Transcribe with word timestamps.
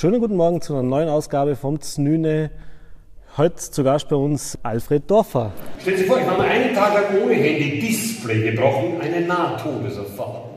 Schönen 0.00 0.18
guten 0.18 0.36
Morgen 0.36 0.62
zu 0.62 0.72
einer 0.72 0.82
neuen 0.82 1.10
Ausgabe 1.10 1.56
vom 1.56 1.78
Znüne. 1.78 2.50
Heute 3.36 3.56
zu 3.56 3.84
Gast 3.84 4.08
bei 4.08 4.16
uns 4.16 4.56
Alfred 4.62 5.10
Dorfer. 5.10 5.52
Stellen 5.78 5.98
Sie 5.98 6.04
vor, 6.04 6.18
ich 6.18 6.26
habe 6.26 6.42
einen 6.42 6.74
Tag 6.74 6.94
lang 6.94 7.22
ohne 7.22 7.34
Handy 7.34 7.80
Display 7.80 8.50
gebrochen, 8.50 8.98
eine 8.98 9.26
Nahtodeserfahrung. 9.26 10.54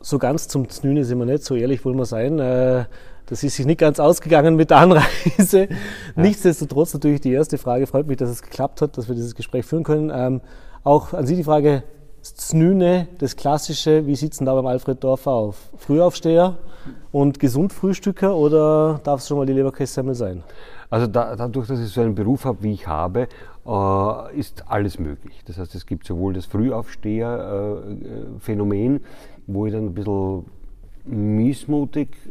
So 0.00 0.18
ganz 0.18 0.48
zum 0.48 0.68
Znüne 0.68 1.04
sind 1.04 1.20
wir 1.20 1.24
nicht, 1.24 1.44
so 1.44 1.54
ehrlich 1.54 1.84
wollen 1.84 1.98
wir 1.98 2.06
sein. 2.06 2.40
Äh, 2.40 2.86
das 3.26 3.44
ist 3.44 3.54
sich 3.54 3.66
nicht 3.66 3.78
ganz 3.78 4.00
ausgegangen 4.00 4.56
mit 4.56 4.70
der 4.70 4.78
Anreise. 4.78 5.68
Ja. 5.70 5.76
Nichtsdestotrotz 6.16 6.92
natürlich 6.92 7.20
die 7.20 7.32
erste 7.32 7.56
Frage. 7.56 7.86
Freut 7.86 8.08
mich, 8.08 8.16
dass 8.16 8.30
es 8.30 8.42
geklappt 8.42 8.82
hat, 8.82 8.98
dass 8.98 9.06
wir 9.06 9.14
dieses 9.14 9.36
Gespräch 9.36 9.64
führen 9.64 9.84
können. 9.84 10.10
Ähm, 10.12 10.40
auch 10.82 11.12
an 11.12 11.24
Sie 11.24 11.36
die 11.36 11.44
Frage, 11.44 11.84
Znüne, 12.22 13.08
das 13.18 13.36
Klassische, 13.36 14.06
wie 14.06 14.14
denn 14.14 14.46
da 14.46 14.54
beim 14.54 14.66
Alfred 14.66 15.02
Dorfer 15.02 15.32
auf? 15.32 15.70
Frühaufsteher 15.76 16.56
und 17.10 17.40
Gesundfrühstücker 17.40 18.36
oder 18.36 19.00
darf 19.02 19.20
es 19.20 19.28
schon 19.28 19.38
mal 19.38 19.46
die 19.46 19.52
Leberkässemmel 19.52 20.14
sein? 20.14 20.42
Also 20.88 21.06
da, 21.06 21.36
dadurch, 21.36 21.68
dass 21.68 21.80
ich 21.80 21.88
so 21.88 22.00
einen 22.00 22.14
Beruf 22.14 22.44
habe, 22.44 22.62
wie 22.62 22.72
ich 22.74 22.86
habe, 22.86 23.26
äh, 23.66 24.38
ist 24.38 24.64
alles 24.68 24.98
möglich. 24.98 25.42
Das 25.46 25.56
heißt, 25.58 25.74
es 25.74 25.86
gibt 25.86 26.06
sowohl 26.06 26.34
das 26.34 26.44
Frühaufsteher-Phänomen, 26.46 28.96
äh, 28.96 29.00
wo 29.46 29.66
ich 29.66 29.72
dann 29.72 29.86
ein 29.86 29.94
bisschen 29.94 30.44
missmutig 31.04 32.10
äh, 32.26 32.30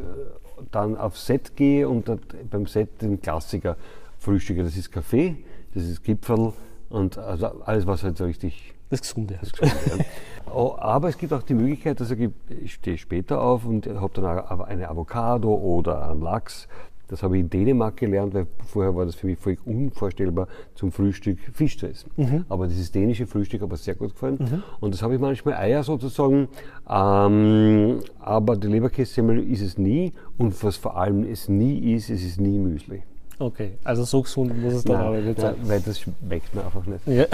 dann 0.71 0.95
aufs 0.95 1.25
Set 1.25 1.55
gehe 1.55 1.89
und 1.89 2.09
beim 2.49 2.67
Set 2.67 3.01
den 3.01 3.19
Klassiker 3.19 3.75
frühstücke. 4.19 4.63
Das 4.63 4.77
ist 4.77 4.91
Kaffee, 4.91 5.37
das 5.73 5.83
ist 5.83 6.03
Gipfel 6.03 6.53
und 6.91 7.17
also 7.17 7.47
alles, 7.65 7.87
was 7.87 8.03
halt 8.03 8.17
so 8.17 8.25
richtig 8.25 8.73
das 8.89 9.01
Gesunde. 9.01 9.37
Das 9.39 9.51
Gesunde 9.51 9.97
ja. 9.97 10.05
Oh, 10.53 10.75
aber 10.77 11.07
es 11.07 11.17
gibt 11.17 11.31
auch 11.31 11.43
die 11.43 11.53
Möglichkeit, 11.53 12.01
dass 12.01 12.11
ich, 12.11 12.29
ich 12.49 12.73
stehe 12.73 12.97
später 12.97 13.41
auf 13.41 13.65
und 13.65 13.87
habe 13.87 14.11
dann 14.13 14.25
eine 14.65 14.89
Avocado 14.89 15.53
oder 15.53 16.09
einen 16.09 16.21
Lachs. 16.21 16.67
Das 17.07 17.23
habe 17.23 17.37
ich 17.37 17.43
in 17.43 17.49
Dänemark 17.49 17.97
gelernt, 17.97 18.33
weil 18.33 18.47
vorher 18.65 18.95
war 18.95 19.05
das 19.05 19.15
für 19.15 19.27
mich 19.27 19.37
völlig 19.37 19.65
unvorstellbar, 19.65 20.47
zum 20.75 20.91
Frühstück 20.91 21.39
Fisch 21.53 21.77
zu 21.77 21.87
essen. 21.87 22.09
Mhm. 22.15 22.45
Aber 22.47 22.67
dieses 22.67 22.91
dänische 22.91 23.27
Frühstück 23.27 23.61
hat 23.61 23.69
mir 23.69 23.77
sehr 23.77 23.95
gut 23.95 24.13
gefallen. 24.13 24.37
Mhm. 24.39 24.63
Und 24.79 24.93
das 24.93 25.01
habe 25.01 25.15
ich 25.15 25.19
manchmal 25.19 25.55
Eier 25.55 25.83
sozusagen. 25.83 26.47
Ähm, 26.89 27.99
aber 28.19 28.55
die 28.55 28.67
Leberkässemmel 28.67 29.39
ist 29.51 29.61
es 29.61 29.77
nie. 29.77 30.13
Und 30.37 30.61
was 30.63 30.77
vor 30.77 30.97
allem 30.97 31.23
es 31.23 31.49
nie 31.49 31.93
ist, 31.93 32.09
es 32.09 32.23
ist 32.23 32.39
nie 32.39 32.57
Müsli. 32.57 33.03
Okay, 33.41 33.71
also 33.83 34.03
so 34.03 34.21
gesund 34.21 34.55
muss 34.61 34.73
es 34.73 34.83
dann 34.83 35.01
aber 35.01 35.17
nicht 35.17 35.41
sein. 35.41 35.55
Weil 35.63 35.81
das 35.81 35.99
schmeckt 35.99 36.53
mir 36.53 36.63
einfach 36.63 36.85
nicht. 36.85 37.07
Ja. 37.07 37.25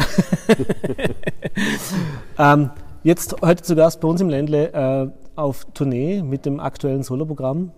ähm, 2.54 2.70
jetzt 3.04 3.36
heute 3.42 3.62
zu 3.62 3.76
Gast 3.76 4.00
bei 4.00 4.08
uns 4.08 4.22
im 4.22 4.30
Ländle 4.30 4.72
äh, 4.72 5.10
auf 5.36 5.66
Tournee 5.74 6.24
mit 6.24 6.46
dem 6.46 6.62
aktuellen 6.62 7.04
Soloprogramm 7.04 7.72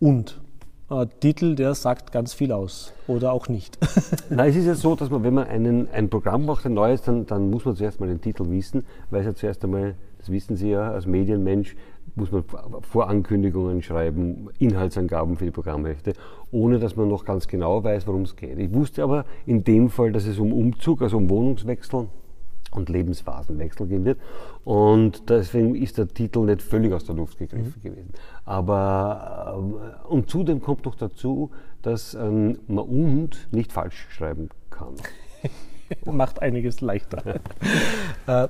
und 0.00 0.40
äh, 0.90 1.04
Titel, 1.20 1.54
der 1.54 1.74
sagt 1.74 2.12
ganz 2.12 2.32
viel 2.32 2.50
aus 2.50 2.94
oder 3.08 3.32
auch 3.32 3.48
nicht. 3.48 3.78
Nein, 4.30 4.48
es 4.48 4.56
ist 4.56 4.66
ja 4.66 4.74
so, 4.74 4.94
dass 4.94 5.10
man, 5.10 5.22
wenn 5.22 5.34
man 5.34 5.46
einen, 5.46 5.90
ein 5.90 6.08
Programm 6.08 6.46
macht, 6.46 6.64
ein 6.64 6.72
neues, 6.72 7.02
dann, 7.02 7.26
dann 7.26 7.50
muss 7.50 7.66
man 7.66 7.76
zuerst 7.76 8.00
mal 8.00 8.08
den 8.08 8.22
Titel 8.22 8.48
wissen, 8.48 8.86
weil 9.10 9.20
es 9.20 9.26
ja 9.26 9.34
zuerst 9.34 9.62
einmal, 9.64 9.96
das 10.18 10.30
wissen 10.30 10.56
Sie 10.56 10.70
ja 10.70 10.92
als 10.92 11.04
Medienmensch, 11.04 11.76
muss 12.16 12.32
man 12.32 12.44
Vorankündigungen 12.80 13.82
schreiben, 13.82 14.48
Inhaltsangaben 14.58 15.36
für 15.36 15.44
die 15.44 15.50
Programmhefte, 15.50 16.14
ohne 16.50 16.78
dass 16.78 16.96
man 16.96 17.08
noch 17.08 17.24
ganz 17.24 17.46
genau 17.46 17.84
weiß, 17.84 18.06
worum 18.06 18.22
es 18.22 18.34
geht. 18.34 18.58
Ich 18.58 18.72
wusste 18.74 19.02
aber 19.02 19.26
in 19.44 19.62
dem 19.64 19.90
Fall, 19.90 20.12
dass 20.12 20.26
es 20.26 20.38
um 20.38 20.52
Umzug, 20.52 21.02
also 21.02 21.18
um 21.18 21.28
Wohnungswechsel 21.28 22.08
und 22.72 22.88
Lebensphasenwechsel 22.88 23.86
gehen 23.86 24.04
wird. 24.04 24.18
Und 24.64 25.28
deswegen 25.28 25.74
ist 25.74 25.98
der 25.98 26.08
Titel 26.08 26.40
nicht 26.40 26.62
völlig 26.62 26.92
aus 26.92 27.04
der 27.04 27.14
Luft 27.14 27.38
gegriffen 27.38 27.74
mhm. 27.76 27.82
gewesen. 27.82 28.12
Aber 28.44 29.58
äh, 30.06 30.08
und 30.08 30.30
zudem 30.30 30.60
kommt 30.60 30.84
noch 30.84 30.94
dazu, 30.94 31.50
dass 31.82 32.14
ähm, 32.14 32.58
man 32.66 32.84
und 32.84 33.48
nicht 33.52 33.72
falsch 33.72 34.06
schreiben 34.10 34.48
kann. 34.70 34.94
Macht 36.04 36.42
einiges 36.42 36.80
leichter. 36.80 37.40
äh, 38.26 38.48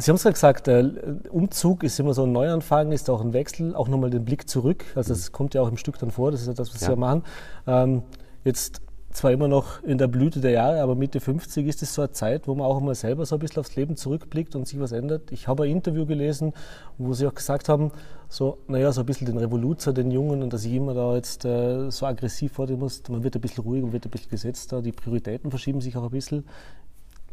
Sie 0.00 0.12
haben 0.12 0.16
es 0.16 0.22
ja 0.22 0.30
gesagt, 0.30 0.68
der 0.68 0.92
Umzug 1.28 1.82
ist 1.82 1.98
immer 1.98 2.14
so 2.14 2.22
ein 2.22 2.30
Neuanfang, 2.30 2.92
ist 2.92 3.10
auch 3.10 3.20
ein 3.20 3.32
Wechsel, 3.32 3.74
auch 3.74 3.88
nochmal 3.88 4.10
den 4.10 4.24
Blick 4.24 4.48
zurück. 4.48 4.84
Also 4.94 5.12
es 5.12 5.32
kommt 5.32 5.54
ja 5.54 5.60
auch 5.60 5.68
im 5.68 5.76
Stück 5.76 5.98
dann 5.98 6.12
vor, 6.12 6.30
das 6.30 6.42
ist 6.42 6.46
ja 6.46 6.52
das, 6.52 6.72
was 6.72 6.80
ja. 6.82 6.86
Sie 6.86 6.92
ja 6.92 6.96
machen. 6.96 7.24
Ähm, 7.66 8.02
jetzt 8.44 8.80
zwar 9.10 9.32
immer 9.32 9.48
noch 9.48 9.82
in 9.82 9.98
der 9.98 10.06
Blüte 10.06 10.40
der 10.40 10.52
Jahre, 10.52 10.82
aber 10.82 10.94
Mitte 10.94 11.18
50 11.18 11.66
ist 11.66 11.82
es 11.82 11.94
so 11.94 12.02
eine 12.02 12.12
Zeit, 12.12 12.46
wo 12.46 12.54
man 12.54 12.64
auch 12.64 12.78
mal 12.80 12.94
selber 12.94 13.26
so 13.26 13.34
ein 13.34 13.40
bisschen 13.40 13.58
aufs 13.58 13.74
Leben 13.74 13.96
zurückblickt 13.96 14.54
und 14.54 14.68
sich 14.68 14.78
was 14.78 14.92
ändert. 14.92 15.32
Ich 15.32 15.48
habe 15.48 15.64
ein 15.64 15.70
Interview 15.70 16.06
gelesen, 16.06 16.52
wo 16.96 17.12
Sie 17.12 17.26
auch 17.26 17.34
gesagt 17.34 17.68
haben, 17.68 17.90
so, 18.28 18.58
naja, 18.68 18.92
so 18.92 19.00
ein 19.00 19.06
bisschen 19.06 19.26
den 19.26 19.36
Revoluzer, 19.36 19.92
den 19.92 20.12
Jungen 20.12 20.44
und 20.44 20.52
dass 20.52 20.64
ich 20.64 20.74
immer 20.74 20.94
da 20.94 21.16
jetzt 21.16 21.44
äh, 21.44 21.90
so 21.90 22.06
aggressiv 22.06 22.52
vor 22.52 22.68
dem 22.68 22.78
muss. 22.78 23.02
Man 23.08 23.24
wird 23.24 23.34
ein 23.34 23.40
bisschen 23.40 23.64
ruhiger, 23.64 23.86
man 23.86 23.92
wird 23.92 24.06
ein 24.06 24.10
bisschen 24.10 24.30
gesetzter, 24.30 24.80
die 24.80 24.92
Prioritäten 24.92 25.50
verschieben 25.50 25.80
sich 25.80 25.96
auch 25.96 26.04
ein 26.04 26.10
bisschen. 26.10 26.46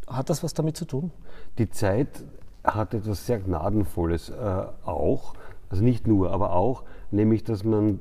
Hat 0.07 0.31
das 0.31 0.43
was 0.43 0.55
damit 0.55 0.77
zu 0.77 0.85
tun? 0.85 1.11
Die 1.59 1.69
Zeit 1.69 2.07
hat 2.65 2.93
etwas 2.93 3.25
sehr 3.25 3.39
Gnadenvolles 3.39 4.29
äh, 4.29 4.33
auch, 4.85 5.35
also 5.69 5.83
nicht 5.83 6.07
nur, 6.07 6.31
aber 6.31 6.53
auch, 6.53 6.83
nämlich 7.11 7.43
dass 7.43 7.63
man 7.63 7.99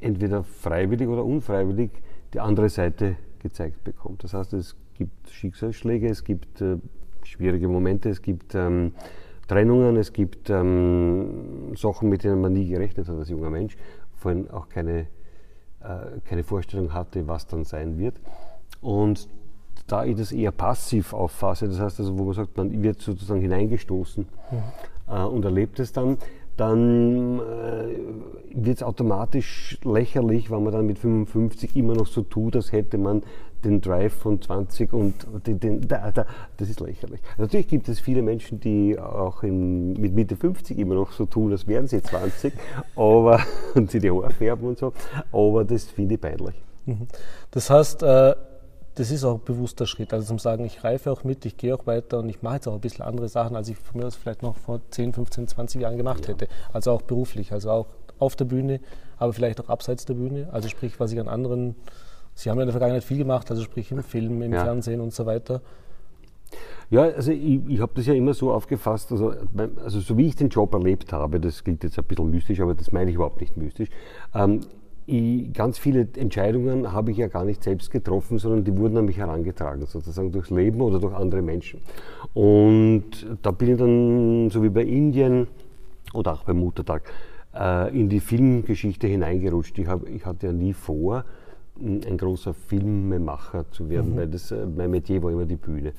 entweder 0.00 0.42
freiwillig 0.42 1.08
oder 1.08 1.24
unfreiwillig 1.24 1.90
die 2.34 2.40
andere 2.40 2.68
Seite 2.68 3.16
gezeigt 3.38 3.84
bekommt. 3.84 4.24
Das 4.24 4.34
heißt, 4.34 4.52
es 4.54 4.76
gibt 4.94 5.30
Schicksalsschläge, 5.30 6.08
es 6.08 6.24
gibt 6.24 6.60
äh, 6.60 6.78
schwierige 7.22 7.68
Momente, 7.68 8.08
es 8.08 8.22
gibt 8.22 8.54
ähm, 8.54 8.92
Trennungen, 9.48 9.96
es 9.96 10.12
gibt 10.12 10.50
ähm, 10.50 11.74
Sachen, 11.76 12.08
mit 12.08 12.24
denen 12.24 12.40
man 12.40 12.52
nie 12.52 12.68
gerechnet 12.68 13.08
hat 13.08 13.16
als 13.16 13.28
junger 13.28 13.50
Mensch, 13.50 13.76
vorhin 14.14 14.50
auch 14.50 14.68
keine, 14.68 15.06
äh, 15.80 16.20
keine 16.24 16.44
Vorstellung 16.44 16.94
hatte, 16.94 17.26
was 17.26 17.46
dann 17.46 17.64
sein 17.64 17.98
wird. 17.98 18.20
Und 18.80 19.28
da 19.86 20.04
ich 20.04 20.16
das 20.16 20.32
eher 20.32 20.52
passiv 20.52 21.12
auffasse, 21.12 21.68
das 21.68 21.80
heißt 21.80 22.00
also, 22.00 22.18
wo 22.18 22.24
man 22.24 22.34
sagt, 22.34 22.56
man 22.56 22.82
wird 22.82 23.00
sozusagen 23.00 23.40
hineingestoßen 23.40 24.26
mhm. 24.50 25.14
äh, 25.14 25.24
und 25.24 25.44
erlebt 25.44 25.80
es 25.80 25.92
dann, 25.92 26.18
dann 26.56 27.40
äh, 27.40 27.96
wird 28.54 28.76
es 28.76 28.82
automatisch 28.82 29.78
lächerlich, 29.84 30.50
wenn 30.50 30.62
man 30.62 30.72
dann 30.72 30.86
mit 30.86 30.98
55 30.98 31.76
immer 31.76 31.94
noch 31.94 32.06
so 32.06 32.22
tut, 32.22 32.56
als 32.56 32.72
hätte 32.72 32.98
man 32.98 33.22
den 33.64 33.80
Drive 33.80 34.12
von 34.12 34.40
20 34.40 34.92
und 34.92 35.14
den, 35.46 35.60
den 35.60 35.80
da, 35.86 36.10
da, 36.10 36.26
das 36.56 36.68
ist 36.68 36.80
lächerlich. 36.80 37.20
Natürlich 37.38 37.68
gibt 37.68 37.88
es 37.88 38.00
viele 38.00 38.20
Menschen, 38.20 38.60
die 38.60 38.98
auch 38.98 39.42
in, 39.42 39.92
mit 39.94 40.14
Mitte 40.14 40.36
50 40.36 40.78
immer 40.78 40.94
noch 40.94 41.12
so 41.12 41.26
tun, 41.26 41.52
als 41.52 41.66
wären 41.66 41.86
sie 41.86 42.02
20 42.02 42.52
aber, 42.96 43.40
und 43.74 43.90
sie 43.90 44.00
die 44.00 44.10
Haare 44.10 44.30
färben 44.30 44.68
und 44.68 44.78
so, 44.78 44.92
aber 45.32 45.64
das 45.64 45.84
finde 45.84 46.16
ich 46.16 46.20
peinlich. 46.20 46.60
Mhm. 46.86 47.06
Das 47.50 47.70
heißt, 47.70 48.02
äh 48.02 48.34
das 48.94 49.10
ist 49.10 49.24
auch 49.24 49.34
ein 49.34 49.44
bewusster 49.44 49.86
Schritt. 49.86 50.12
Also 50.12 50.26
zum 50.26 50.38
Sagen, 50.38 50.64
ich 50.64 50.84
reife 50.84 51.10
auch 51.10 51.24
mit, 51.24 51.46
ich 51.46 51.56
gehe 51.56 51.74
auch 51.74 51.86
weiter 51.86 52.18
und 52.18 52.28
ich 52.28 52.42
mache 52.42 52.56
jetzt 52.56 52.68
auch 52.68 52.74
ein 52.74 52.80
bisschen 52.80 53.04
andere 53.04 53.28
Sachen, 53.28 53.56
als 53.56 53.68
ich 53.68 53.76
von 53.76 54.00
mir 54.00 54.06
aus 54.06 54.16
vielleicht 54.16 54.42
noch 54.42 54.56
vor 54.56 54.80
10, 54.90 55.14
15, 55.14 55.48
20 55.48 55.80
Jahren 55.80 55.96
gemacht 55.96 56.22
ja. 56.22 56.34
hätte. 56.34 56.48
Also 56.72 56.92
auch 56.92 57.02
beruflich, 57.02 57.52
also 57.52 57.70
auch 57.70 57.86
auf 58.18 58.36
der 58.36 58.44
Bühne, 58.44 58.80
aber 59.18 59.32
vielleicht 59.32 59.60
auch 59.60 59.68
abseits 59.68 60.04
der 60.04 60.14
Bühne. 60.14 60.48
Also 60.52 60.68
sprich, 60.68 61.00
was 61.00 61.12
ich 61.12 61.20
an 61.20 61.28
anderen, 61.28 61.74
Sie 62.34 62.50
haben 62.50 62.58
ja 62.58 62.62
in 62.62 62.68
der 62.68 62.72
Vergangenheit 62.72 63.04
viel 63.04 63.18
gemacht, 63.18 63.50
also 63.50 63.62
sprich 63.62 63.90
im 63.92 64.02
Film, 64.02 64.42
im 64.42 64.52
ja. 64.52 64.64
Fernsehen 64.64 65.00
und 65.00 65.12
so 65.12 65.26
weiter. 65.26 65.60
Ja, 66.90 67.02
also 67.02 67.32
ich, 67.32 67.60
ich 67.68 67.80
habe 67.80 67.92
das 67.94 68.06
ja 68.06 68.12
immer 68.12 68.34
so 68.34 68.52
aufgefasst, 68.52 69.12
also, 69.12 69.32
also 69.82 70.00
so 70.00 70.18
wie 70.18 70.26
ich 70.26 70.36
den 70.36 70.50
Job 70.50 70.74
erlebt 70.74 71.12
habe, 71.12 71.40
das 71.40 71.64
klingt 71.64 71.82
jetzt 71.84 71.98
ein 71.98 72.04
bisschen 72.04 72.30
mystisch, 72.30 72.60
aber 72.60 72.74
das 72.74 72.92
meine 72.92 73.10
ich 73.10 73.16
überhaupt 73.16 73.40
nicht 73.40 73.56
mystisch. 73.56 73.88
Ähm, 74.34 74.60
ich, 75.06 75.52
ganz 75.52 75.78
viele 75.78 76.08
Entscheidungen 76.16 76.92
habe 76.92 77.10
ich 77.10 77.16
ja 77.16 77.28
gar 77.28 77.44
nicht 77.44 77.62
selbst 77.62 77.90
getroffen, 77.90 78.38
sondern 78.38 78.64
die 78.64 78.76
wurden 78.76 78.96
an 78.96 79.04
mich 79.04 79.18
herangetragen, 79.18 79.86
sozusagen 79.86 80.32
durchs 80.32 80.50
Leben 80.50 80.80
oder 80.80 80.98
durch 80.98 81.14
andere 81.14 81.42
Menschen. 81.42 81.80
Und 82.34 83.26
da 83.42 83.50
bin 83.50 83.72
ich 83.72 83.78
dann, 83.78 84.50
so 84.50 84.62
wie 84.62 84.68
bei 84.68 84.82
Indien 84.82 85.48
oder 86.14 86.32
auch 86.32 86.44
beim 86.44 86.58
Muttertag, 86.58 87.02
äh, 87.54 87.98
in 87.98 88.08
die 88.08 88.20
Filmgeschichte 88.20 89.06
hineingerutscht. 89.06 89.78
Ich, 89.78 89.86
hab, 89.86 90.08
ich 90.08 90.24
hatte 90.24 90.46
ja 90.46 90.52
nie 90.52 90.72
vor, 90.72 91.24
ein 91.80 92.16
großer 92.16 92.54
Filmemacher 92.54 93.70
zu 93.70 93.88
werden, 93.88 94.12
mhm. 94.12 94.16
weil 94.16 94.28
das, 94.28 94.50
äh, 94.52 94.66
mein 94.66 94.90
Metier 94.90 95.22
war 95.22 95.30
immer 95.30 95.46
die 95.46 95.56
Bühne. 95.56 95.92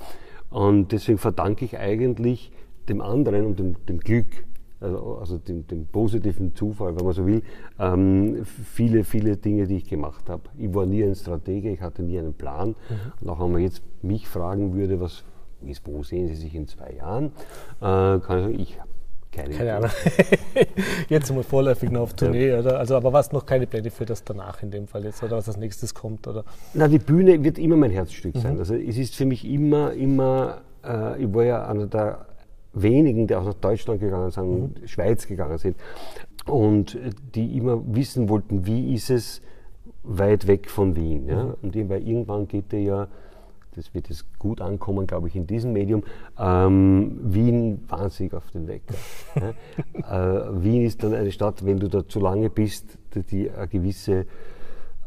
Und 0.50 0.92
deswegen 0.92 1.18
verdanke 1.18 1.66
ich 1.66 1.78
eigentlich 1.78 2.52
dem 2.88 3.02
anderen 3.02 3.46
und 3.46 3.60
dem, 3.60 3.86
dem 3.88 4.00
Glück, 4.00 4.28
also, 4.84 5.18
also 5.18 5.38
dem, 5.38 5.66
dem, 5.68 5.88
positiven 5.88 6.54
Zufall, 6.56 6.96
wenn 6.96 7.06
man 7.06 7.14
so 7.14 7.26
will, 7.26 7.42
ähm, 7.80 8.44
viele, 8.46 9.04
viele 9.04 9.38
Dinge, 9.38 9.68
die 9.68 9.78
ich 9.78 9.86
gemacht 9.86 10.30
habe. 10.30 10.44
Ich 10.58 10.74
war 10.74 10.86
nie 10.86 11.04
ein 11.04 11.16
Stratege, 11.16 11.72
ich 11.72 11.82
hatte 11.82 12.04
nie 12.04 12.20
einen 12.20 12.34
Plan. 12.34 12.70
Mhm. 12.70 12.76
Und 13.22 13.30
auch 13.30 13.40
wenn 13.40 13.52
man 13.52 13.62
jetzt 13.62 13.82
mich 14.02 14.28
fragen 14.28 14.74
würde, 14.74 15.00
was 15.00 15.24
ist, 15.66 15.88
wo 15.88 16.04
sehen 16.04 16.28
Sie 16.28 16.36
sich 16.36 16.54
in 16.56 16.68
zwei 16.68 16.94
Jahren, 16.94 17.28
äh, 17.80 18.20
kann 18.20 18.22
ich 18.22 18.44
sagen, 18.44 18.60
ich 18.60 18.80
habe 18.80 18.90
keine, 19.32 19.56
keine 19.56 19.76
Ahnung. 19.76 19.90
jetzt 21.10 21.34
mal 21.34 21.44
vorläufig 21.44 21.90
noch 21.90 22.02
auf 22.02 22.14
Tournee, 22.14 22.50
ja. 22.50 22.60
oder? 22.60 22.78
Also, 22.78 22.96
aber 22.96 23.14
was 23.14 23.32
noch 23.32 23.46
keine 23.46 23.66
Pläne 23.66 23.90
für 23.90 24.06
das 24.06 24.24
danach 24.24 24.62
in 24.62 24.70
dem 24.70 24.88
Fall 24.88 25.04
jetzt 25.06 25.24
oder 25.24 25.38
was 25.38 25.48
als 25.48 25.58
nächstes 25.58 25.94
kommt, 25.94 26.28
oder? 26.28 26.44
Na, 26.74 26.88
die 26.88 27.00
Bühne 27.00 27.44
wird 27.44 27.58
immer 27.58 27.76
mein 27.76 27.90
Herzstück 27.90 28.36
mhm. 28.36 28.40
sein. 28.40 28.60
Also 28.60 28.76
es 28.76 28.98
ist 28.98 29.16
für 29.16 29.26
mich 29.26 29.46
immer, 29.46 29.94
immer, 29.94 30.62
äh, 30.86 31.24
ich 31.24 31.34
war 31.34 31.44
ja 31.44 31.68
einer 31.68 31.88
der 31.88 32.28
wenigen, 32.74 33.28
die 33.28 33.36
auch 33.36 33.46
nach 33.46 33.54
Deutschland 33.54 34.00
gegangen 34.00 34.32
sind, 34.32 34.82
mhm. 34.82 34.88
Schweiz 34.88 35.28
gegangen 35.28 35.58
sind 35.58 35.78
und 36.46 36.98
die 37.36 37.58
immer 37.58 37.82
wissen 37.86 38.30
wollten, 38.30 38.66
wie 38.66 38.94
ist 38.94 39.10
es 39.10 39.42
weit 40.04 40.48
weg 40.48 40.70
von 40.70 40.96
Wien. 40.96 41.28
Ja? 41.28 41.44
Mhm. 41.44 41.56
Und 41.62 41.90
weil 41.90 42.08
irgendwann 42.08 42.48
geht 42.48 42.74
er 42.74 42.80
ja 42.80 43.08
das 43.76 43.94
wird 43.94 44.10
es 44.10 44.26
gut 44.38 44.62
ankommen, 44.62 45.08
glaube 45.08 45.28
ich, 45.28 45.36
in 45.36 45.48
diesem 45.48 45.74
Medium. 45.74 46.04
Ähm, 46.38 47.20
Wien 47.24 47.84
wahnsinnig 47.88 48.34
auf 48.34 48.50
den 48.52 48.68
Wecker. 48.68 48.94
äh, 49.94 50.64
Wien 50.64 50.84
ist 50.84 51.04
dann 51.04 51.14
eine 51.14 51.32
Stadt, 51.32 51.66
wenn 51.66 51.80
du 51.80 51.88
da 51.88 52.08
zu 52.08 52.20
lange 52.20 52.50
bist, 52.50 52.98
die, 53.16 53.24
die 53.24 53.52
eine 53.52 53.68
gewisse 53.68 54.26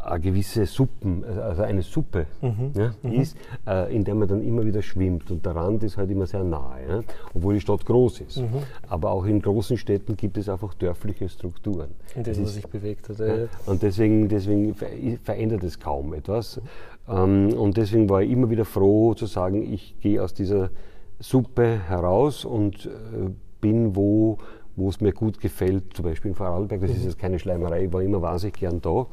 eine 0.06 0.20
gewisse 0.20 0.66
Suppen, 0.66 1.24
also 1.24 1.62
eine 1.62 1.82
Suppe 1.82 2.26
mhm. 2.40 2.72
ja, 2.74 2.94
mhm. 3.02 3.12
ist, 3.12 3.36
äh, 3.66 3.94
in 3.94 4.04
der 4.04 4.14
man 4.14 4.28
dann 4.28 4.42
immer 4.42 4.64
wieder 4.64 4.82
schwimmt. 4.82 5.30
Und 5.30 5.44
der 5.44 5.56
Rand 5.56 5.82
ist 5.82 5.96
halt 5.96 6.10
immer 6.10 6.26
sehr 6.26 6.44
nahe, 6.44 6.80
ja, 6.88 7.00
obwohl 7.34 7.54
die 7.54 7.60
Stadt 7.60 7.84
groß 7.84 8.20
ist. 8.20 8.38
Mhm. 8.38 8.48
Aber 8.88 9.10
auch 9.10 9.24
in 9.26 9.40
großen 9.40 9.76
Städten 9.76 10.16
gibt 10.16 10.38
es 10.38 10.48
einfach 10.48 10.74
dörfliche 10.74 11.28
Strukturen. 11.28 11.88
In 12.14 12.24
denen 12.24 12.42
man 12.42 12.46
sich 12.46 12.66
bewegt 12.66 13.08
hat. 13.08 13.18
Ja, 13.18 13.48
und 13.66 13.82
deswegen, 13.82 14.28
deswegen 14.28 14.74
verändert 15.22 15.62
es 15.64 15.78
kaum 15.78 16.14
etwas. 16.14 16.60
Ähm, 17.08 17.52
und 17.54 17.76
deswegen 17.76 18.08
war 18.08 18.22
ich 18.22 18.30
immer 18.30 18.50
wieder 18.50 18.64
froh 18.64 19.14
zu 19.14 19.26
sagen, 19.26 19.62
ich 19.72 19.96
gehe 20.00 20.22
aus 20.22 20.34
dieser 20.34 20.70
Suppe 21.18 21.80
heraus 21.88 22.44
und 22.44 22.86
äh, 22.86 23.30
bin 23.60 23.96
wo 23.96 24.38
wo 24.76 24.90
es 24.90 25.00
mir 25.00 25.12
gut 25.12 25.40
gefällt, 25.40 25.94
zum 25.94 26.04
Beispiel 26.04 26.30
in 26.30 26.34
Vorarlberg, 26.34 26.82
das 26.82 26.90
ist 26.90 26.98
mhm. 26.98 27.04
jetzt 27.04 27.18
keine 27.18 27.38
Schleimerei, 27.38 27.86
ich 27.86 27.92
war 27.92 28.02
immer 28.02 28.20
wahnsinnig 28.20 28.56
gern 28.56 28.80
da 28.82 29.06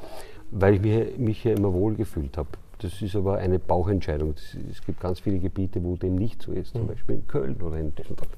weil 0.54 0.76
ich 0.76 0.82
mich, 0.82 1.18
mich 1.18 1.42
hier 1.42 1.54
immer 1.58 1.74
wohl 1.74 1.96
gefühlt 1.96 2.38
habe. 2.38 2.50
Das 2.80 3.02
ist 3.02 3.16
aber 3.16 3.38
eine 3.38 3.60
Bauchentscheidung. 3.60 4.36
Das, 4.36 4.58
es 4.70 4.86
gibt 4.86 5.00
ganz 5.00 5.20
viele 5.20 5.40
Gebiete, 5.40 5.82
wo 5.84 5.96
dem 5.96 6.16
nicht 6.16 6.42
so 6.42 6.52
ist, 6.52 6.74
zum 6.74 6.84
mhm. 6.84 6.88
Beispiel 6.88 7.16
in 7.16 7.28
Köln 7.28 7.56
oder 7.62 7.78
in 7.78 7.96
Düsseldorf. 7.96 8.28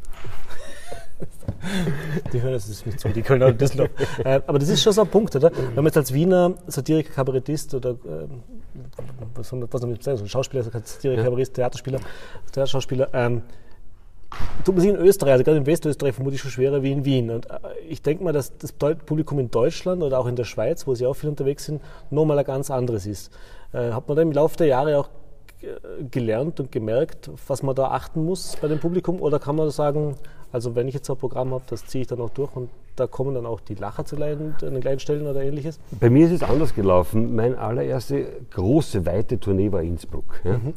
Die 2.34 2.42
hören 2.42 2.54
das 2.54 2.86
nicht 2.86 3.00
zu, 3.00 3.08
die 3.10 3.22
Kölner 3.22 3.48
und 3.48 3.60
Düsseldorf. 3.60 3.90
äh, 4.24 4.42
aber 4.46 4.60
das 4.60 4.68
ist 4.68 4.84
schon 4.84 4.92
so 4.92 5.02
ein 5.02 5.08
Punkt, 5.08 5.36
oder? 5.36 5.50
Wenn 5.50 5.76
man 5.76 5.86
jetzt 5.86 5.98
als 5.98 6.14
Wiener 6.14 6.56
Satiriker, 6.68 7.14
Kabarettist 7.14 7.74
oder 7.74 7.92
äh, 7.92 8.28
was 9.34 9.50
soll 9.50 9.60
man 9.60 9.90
mit 9.90 10.04
sagen, 10.04 10.18
so 10.18 10.26
ein 10.26 10.30
Schauspieler, 10.30 10.64
Satiriker, 10.64 11.24
Kabarettist, 11.24 11.54
Theaterspieler, 11.54 12.00
Theaterschauspieler, 12.52 13.10
ähm, 13.14 13.44
tut 14.64 14.76
man 14.76 14.82
sich 14.82 14.90
in 14.90 14.98
Österreich, 14.98 15.34
also 15.34 15.44
gerade 15.44 15.58
in 15.58 15.66
Westösterreich 15.66 16.16
vermutlich 16.16 16.42
schon 16.42 16.52
schwerer 16.52 16.84
wie 16.84 16.92
in 16.92 17.06
Wien. 17.06 17.30
Und 17.30 17.50
äh, 17.50 17.60
ich 17.88 18.02
denke 18.02 18.24
mal, 18.24 18.34
dass 18.34 18.58
das 18.58 18.72
Publikum 18.72 19.40
in 19.40 19.52
Deutschland 19.52 20.04
oder 20.04 20.20
auch 20.20 20.28
in 20.28 20.36
der 20.36 20.44
Schweiz, 20.44 20.88
wo 20.88 20.96
sie 20.96 21.06
auch 21.06 21.14
viel 21.14 21.30
unterwegs 21.30 21.66
sind, 21.66 21.82
nochmal 22.10 22.40
ein 22.40 22.46
ganz 22.46 22.72
anderes 22.72 23.06
ist. 23.06 23.32
Äh, 23.74 23.92
hat 23.92 24.08
man 24.08 24.18
da 24.18 24.24
im 24.24 24.32
Laufe 24.32 24.58
der 24.58 24.68
Jahre 24.68 24.98
auch 24.98 25.10
gelernt 26.12 26.60
und 26.60 26.72
gemerkt, 26.72 27.30
was 27.48 27.64
man 27.64 27.76
da 27.76 27.88
achten 27.88 28.24
muss 28.24 28.56
bei 28.62 28.68
dem 28.68 28.80
Publikum? 28.80 29.22
Oder 29.22 29.40
kann 29.40 29.56
man 29.56 29.70
sagen, 29.72 30.16
also 30.52 30.76
wenn 30.76 30.88
ich 30.88 30.94
jetzt 30.94 31.10
ein 31.10 31.18
Programm 31.18 31.54
habe, 31.54 31.64
das 31.68 31.86
ziehe 31.86 32.04
ich 32.04 32.08
dann 32.08 32.22
auch 32.22 32.30
durch 32.30 32.56
und 32.56 32.70
da 32.96 33.08
kommen 33.08 33.36
dann 33.36 33.46
auch 33.46 33.60
die 33.60 33.76
Lacher 33.76 34.06
zu 34.06 34.16
leiden 34.16 34.56
an 34.62 34.74
den 34.74 34.82
kleinen 34.82 35.00
Stellen 35.00 35.28
oder 35.28 35.44
ähnliches? 35.44 35.80
Bei 36.00 36.10
mir 36.10 36.28
ist 36.28 36.32
es 36.32 36.44
anders 36.44 36.74
gelaufen. 36.74 37.36
Meine 37.36 37.58
allererste 37.58 38.26
große, 38.52 39.06
weite 39.06 39.40
Tournee 39.40 39.72
war 39.72 39.82
Innsbruck. 39.82 40.40
Ja. 40.44 40.58
Mhm. 40.58 40.74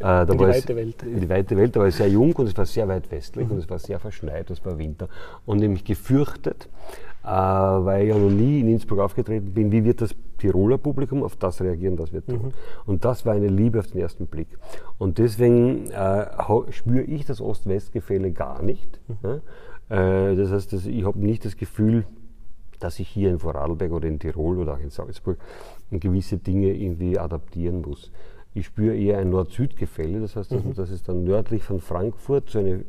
Äh, 0.00 0.22
in 0.32 0.38
die 0.38 0.44
weite 0.44 0.76
Welt. 0.76 1.02
In 1.02 1.20
die 1.20 1.28
weite 1.28 1.56
Welt. 1.56 1.74
Da 1.74 1.80
war 1.80 1.88
ich 1.88 1.94
sehr 1.94 2.08
jung 2.08 2.32
und 2.34 2.46
es 2.46 2.56
war 2.56 2.66
sehr 2.66 2.88
weit 2.88 3.10
westlich 3.10 3.46
mhm. 3.46 3.52
und 3.52 3.58
es 3.58 3.70
war 3.70 3.78
sehr 3.78 3.98
verschneit, 3.98 4.50
es 4.50 4.64
war 4.64 4.78
Winter. 4.78 5.08
Und 5.46 5.58
nämlich 5.58 5.84
gefürchtet, 5.84 6.68
äh, 6.68 7.11
weil 7.22 8.04
ich 8.04 8.08
ja 8.08 8.18
noch 8.18 8.30
nie 8.30 8.60
in 8.60 8.68
Innsbruck 8.68 8.98
aufgetreten 8.98 9.52
bin, 9.52 9.70
wie 9.70 9.84
wird 9.84 10.00
das 10.00 10.14
Tiroler 10.38 10.78
Publikum 10.78 11.22
auf 11.22 11.36
das 11.36 11.60
reagieren, 11.60 11.98
was 11.98 12.12
wir 12.12 12.24
tun. 12.24 12.46
Mhm. 12.46 12.52
Und 12.84 13.04
das 13.04 13.24
war 13.24 13.34
eine 13.34 13.46
Liebe 13.46 13.78
auf 13.78 13.86
den 13.86 14.00
ersten 14.00 14.26
Blick. 14.26 14.48
Und 14.98 15.18
deswegen 15.18 15.88
äh, 15.90 16.26
spüre 16.70 17.02
ich 17.02 17.24
das 17.24 17.40
Ost-West-Gefälle 17.40 18.32
gar 18.32 18.62
nicht. 18.62 19.00
Mhm. 19.08 19.40
Äh, 19.88 20.34
das 20.36 20.50
heißt, 20.50 20.72
dass 20.72 20.86
ich 20.86 21.04
habe 21.04 21.18
nicht 21.20 21.44
das 21.44 21.56
Gefühl, 21.56 22.04
dass 22.80 22.98
ich 22.98 23.08
hier 23.08 23.30
in 23.30 23.38
Vorarlberg 23.38 23.92
oder 23.92 24.08
in 24.08 24.18
Tirol 24.18 24.58
oder 24.58 24.74
auch 24.74 24.80
in 24.80 24.90
Salzburg 24.90 25.38
gewisse 25.90 26.38
Dinge 26.38 26.72
irgendwie 26.74 27.18
adaptieren 27.18 27.82
muss. 27.82 28.10
Ich 28.54 28.66
spüre 28.66 28.96
eher 28.96 29.18
ein 29.18 29.30
Nord-Süd-Gefälle, 29.30 30.20
das 30.20 30.36
heißt, 30.36 30.50
dass, 30.52 30.64
mhm. 30.64 30.74
dass, 30.74 30.90
es 30.90 31.02
dann 31.02 31.24
nördlich 31.24 31.62
von 31.62 31.80
Frankfurt 31.80 32.50
so, 32.50 32.58
eine, 32.58 32.84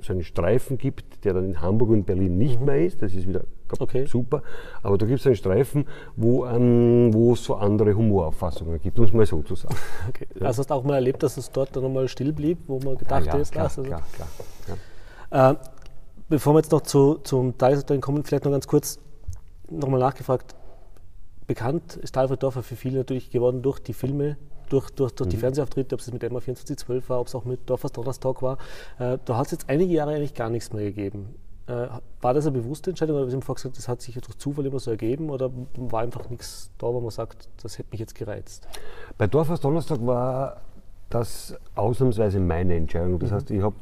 so 0.00 0.12
einen 0.12 0.22
Streifen 0.22 0.78
gibt, 0.78 1.24
der 1.24 1.34
dann 1.34 1.44
in 1.44 1.60
Hamburg 1.60 1.90
und 1.90 2.06
Berlin 2.06 2.38
nicht 2.38 2.60
mhm. 2.60 2.66
mehr 2.66 2.86
ist. 2.86 3.02
Das 3.02 3.12
ist 3.12 3.26
wieder 3.26 3.44
okay. 3.78 4.06
super. 4.06 4.42
Aber 4.82 4.98
da 4.98 5.06
gibt 5.06 5.20
es 5.20 5.26
einen 5.26 5.36
Streifen, 5.36 5.86
wo, 6.16 6.46
ähm, 6.46 7.12
wo 7.12 7.32
es 7.32 7.44
so 7.44 7.54
andere 7.54 7.94
Humorauffassungen 7.94 8.80
gibt, 8.80 8.98
um 8.98 9.04
es 9.04 9.12
mal 9.12 9.26
so 9.26 9.42
zu 9.42 9.54
sagen. 9.54 9.76
Okay. 10.08 10.26
Ja. 10.38 10.46
Also 10.46 10.60
hast 10.60 10.70
du 10.70 10.74
auch 10.74 10.84
mal 10.84 10.96
erlebt, 10.96 11.22
dass 11.22 11.36
es 11.36 11.50
dort 11.50 11.74
dann 11.74 11.82
nochmal 11.82 12.08
still 12.08 12.32
blieb, 12.32 12.58
wo 12.66 12.78
man 12.80 12.96
gedacht 12.96 13.28
ah, 13.28 13.36
ja, 13.36 13.40
ist, 13.40 13.52
klar, 13.52 13.64
also 13.64 13.82
klar, 13.82 14.02
klar, 14.12 14.28
klar. 15.28 15.52
Äh, 15.52 15.56
bevor 16.28 16.54
wir 16.54 16.58
jetzt 16.58 16.72
noch 16.72 16.82
zu, 16.82 17.16
zum 17.22 17.56
Tagesaktuellen 17.56 18.00
kommen, 18.00 18.24
vielleicht 18.24 18.44
noch 18.44 18.52
ganz 18.52 18.66
kurz 18.66 18.98
nochmal 19.70 20.00
nachgefragt. 20.00 20.54
Bekannt 21.46 21.96
ist 21.96 22.16
Alfred 22.16 22.42
Dorfer 22.42 22.62
für 22.62 22.76
viele 22.76 22.98
natürlich 22.98 23.30
geworden 23.30 23.62
durch 23.62 23.80
die 23.80 23.92
Filme, 23.92 24.36
durch, 24.68 24.90
durch, 24.90 25.12
durch 25.12 25.26
mhm. 25.26 25.30
die 25.30 25.36
Fernsehauftritte, 25.36 25.94
ob 25.94 26.00
es 26.00 26.12
mit 26.12 26.22
Emma 26.22 26.40
2412 26.40 27.08
war, 27.10 27.20
ob 27.20 27.26
es 27.26 27.34
auch 27.34 27.44
mit 27.44 27.68
Dorfers 27.68 27.92
Donnerstag 27.92 28.42
war. 28.42 28.58
Äh, 28.98 29.18
da 29.24 29.36
hat 29.36 29.46
es 29.46 29.52
jetzt 29.52 29.68
einige 29.68 29.92
Jahre 29.92 30.14
eigentlich 30.14 30.34
gar 30.34 30.50
nichts 30.50 30.72
mehr 30.72 30.84
gegeben. 30.84 31.34
Äh, 31.66 31.88
war 32.20 32.34
das 32.34 32.46
eine 32.46 32.58
bewusste 32.58 32.90
Entscheidung 32.90 33.16
oder 33.16 33.24
haben 33.24 33.40
Sie 33.40 33.54
gesagt, 33.54 33.76
das 33.78 33.88
hat 33.88 34.00
sich 34.00 34.14
durch 34.14 34.36
Zufall 34.38 34.66
immer 34.66 34.78
so 34.78 34.90
ergeben 34.90 35.30
oder 35.30 35.50
war 35.76 36.00
einfach 36.00 36.28
nichts 36.28 36.70
da, 36.78 36.86
wo 36.88 37.00
man 37.00 37.10
sagt, 37.10 37.48
das 37.62 37.78
hätte 37.78 37.90
mich 37.92 38.00
jetzt 38.00 38.14
gereizt? 38.14 38.66
Bei 39.18 39.26
Dorfers 39.26 39.60
Donnerstag 39.60 40.04
war 40.04 40.62
das 41.10 41.54
ausnahmsweise 41.74 42.40
meine 42.40 42.74
Entscheidung. 42.74 43.18
Das 43.18 43.30
mhm. 43.30 43.34
heißt, 43.34 43.50
ich 43.50 43.62
habe 43.62 43.76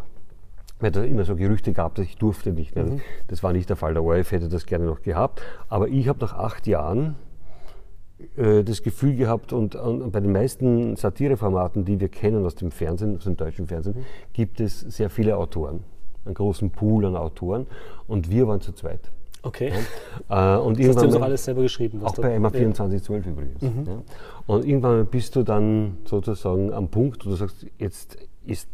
weil 0.81 0.91
da 0.91 1.05
immer 1.05 1.25
so 1.25 1.37
Gerüchte 1.37 1.73
gab, 1.73 1.95
dass 1.95 2.07
ich 2.07 2.17
durfte 2.17 2.53
nicht 2.53 2.75
mehr. 2.75 2.87
Mhm. 2.87 3.01
Das 3.29 3.43
war 3.43 3.53
nicht 3.53 3.69
der 3.69 3.77
Fall. 3.77 3.93
Der 3.93 4.03
ORF 4.03 4.33
hätte 4.33 4.49
das 4.49 4.67
gerne 4.67 4.87
noch 4.87 5.03
gehabt. 5.03 5.43
Aber 5.69 5.89
ich 5.89 6.09
habe 6.09 6.19
nach 6.21 6.33
acht 6.33 6.67
Jahren 6.67 7.17
äh, 8.37 8.65
das 8.65 8.83
Gefühl 8.83 9.15
gehabt 9.17 9.53
und, 9.53 9.75
und, 9.75 10.11
bei 10.11 10.21
den 10.21 10.33
meisten 10.33 10.97
Satireformaten, 10.97 11.85
die 11.85 12.01
wir 12.01 12.09
kennen 12.09 12.45
aus 12.45 12.55
dem 12.55 12.71
Fernsehen, 12.71 13.17
aus 13.17 13.25
dem 13.25 13.37
deutschen 13.37 13.67
Fernsehen, 13.67 13.99
mhm. 13.99 14.05
gibt 14.33 14.61
es 14.61 14.81
sehr 14.81 15.11
viele 15.11 15.37
Autoren, 15.37 15.85
einen 16.25 16.35
großen 16.35 16.71
Pool 16.71 17.07
an 17.07 17.17
Autoren 17.17 17.67
und 18.07 18.31
wir 18.31 18.47
waren 18.47 18.61
zu 18.61 18.73
zweit. 18.73 19.11
Okay. 19.43 19.71
Ja. 19.71 19.79
Äh, 20.29 20.59
und 20.61 20.79
das 20.79 20.97
hast 20.97 21.13
du 21.13 21.19
auch 21.19 21.23
alles 21.23 21.45
selber 21.45 21.63
geschrieben? 21.63 22.03
Auch 22.05 22.15
bei 22.15 22.39
MA 22.39 22.51
2412 22.51 23.25
ja. 23.25 23.33
übrigens. 23.33 23.63
Mhm. 23.63 23.85
Ja. 23.87 24.03
Und 24.47 24.65
irgendwann 24.65 25.07
bist 25.07 25.35
du 25.35 25.43
dann 25.43 25.99
sozusagen 26.05 26.73
am 26.73 26.89
Punkt, 26.89 27.25
wo 27.25 27.31
du 27.31 27.37
sagst, 27.37 27.67
jetzt 27.79 28.17
ist 28.47 28.69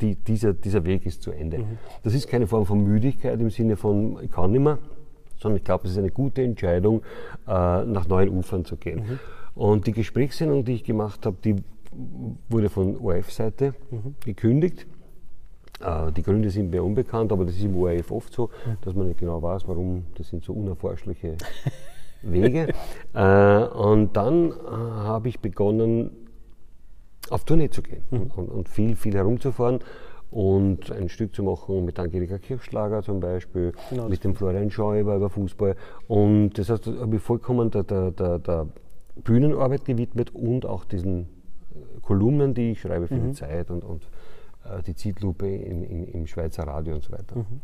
die, 0.00 0.14
dieser, 0.14 0.52
dieser 0.52 0.84
Weg 0.84 1.06
ist 1.06 1.22
zu 1.22 1.32
Ende. 1.32 1.58
Mhm. 1.58 1.78
Das 2.02 2.14
ist 2.14 2.28
keine 2.28 2.46
Form 2.46 2.66
von 2.66 2.84
Müdigkeit 2.84 3.40
im 3.40 3.50
Sinne 3.50 3.76
von, 3.76 4.18
ich 4.22 4.30
kann 4.30 4.52
nicht 4.52 4.60
mehr, 4.60 4.78
sondern 5.40 5.58
ich 5.58 5.64
glaube, 5.64 5.84
es 5.86 5.92
ist 5.92 5.98
eine 5.98 6.10
gute 6.10 6.42
Entscheidung, 6.42 7.02
äh, 7.46 7.84
nach 7.84 8.06
neuen 8.06 8.28
Ufern 8.28 8.64
zu 8.64 8.76
gehen. 8.76 9.00
Mhm. 9.00 9.18
Und 9.54 9.86
die 9.86 9.92
Gesprächssendung, 9.92 10.64
die 10.64 10.74
ich 10.74 10.84
gemacht 10.84 11.26
habe, 11.26 11.36
die 11.42 11.56
wurde 12.48 12.68
von 12.68 12.96
ORF-Seite 12.98 13.74
mhm. 13.90 14.14
gekündigt. 14.24 14.86
Äh, 15.84 16.12
die 16.12 16.22
Gründe 16.22 16.50
sind 16.50 16.70
mir 16.70 16.82
unbekannt, 16.82 17.32
aber 17.32 17.44
das 17.44 17.56
ist 17.56 17.64
im 17.64 17.76
ORF 17.76 18.10
oft 18.10 18.32
so, 18.32 18.46
mhm. 18.46 18.76
dass 18.80 18.94
man 18.94 19.08
nicht 19.08 19.20
genau 19.20 19.42
weiß, 19.42 19.68
warum. 19.68 20.06
Das 20.16 20.28
sind 20.28 20.42
so 20.44 20.52
unerforschliche 20.52 21.36
Wege. 22.22 22.68
äh, 23.14 23.64
und 23.64 24.16
dann 24.16 24.50
äh, 24.50 24.54
habe 24.64 25.28
ich 25.28 25.40
begonnen, 25.40 26.10
auf 27.30 27.44
Tournee 27.44 27.70
zu 27.70 27.82
gehen 27.82 28.02
mhm. 28.10 28.30
und, 28.36 28.48
und, 28.50 28.68
viel, 28.68 28.96
viel 28.96 29.14
herumzufahren 29.14 29.80
und 30.30 30.90
ein 30.90 31.08
Stück 31.08 31.34
zu 31.34 31.42
machen 31.42 31.84
mit 31.84 31.98
Angelika 31.98 32.38
Kirchschlager 32.38 33.02
zum 33.02 33.20
Beispiel, 33.20 33.72
genau, 33.88 34.08
mit 34.08 34.24
dem 34.24 34.34
Florian 34.34 34.70
Schäuber 34.70 35.16
über 35.16 35.30
Fußball. 35.30 35.76
Und 36.08 36.58
das 36.58 36.70
heißt, 36.70 36.86
habe 36.86 37.16
ich 37.16 37.22
vollkommen 37.22 37.70
der, 37.70 37.84
der, 37.84 38.10
der, 38.10 38.38
der, 38.38 38.66
Bühnenarbeit 39.22 39.84
gewidmet 39.84 40.34
und 40.34 40.66
auch 40.66 40.84
diesen 40.84 41.28
Kolumnen, 42.02 42.52
die 42.52 42.72
ich 42.72 42.80
schreibe 42.80 43.06
für 43.06 43.14
mhm. 43.14 43.28
die 43.28 43.32
Zeit 43.34 43.70
und, 43.70 43.84
und 43.84 44.02
die 44.86 44.94
Ziellupe 44.94 45.48
im, 45.48 45.84
im, 45.84 46.08
im, 46.08 46.26
Schweizer 46.26 46.64
Radio 46.64 46.94
und 46.94 47.04
so 47.04 47.12
weiter. 47.12 47.36
Mhm. 47.36 47.60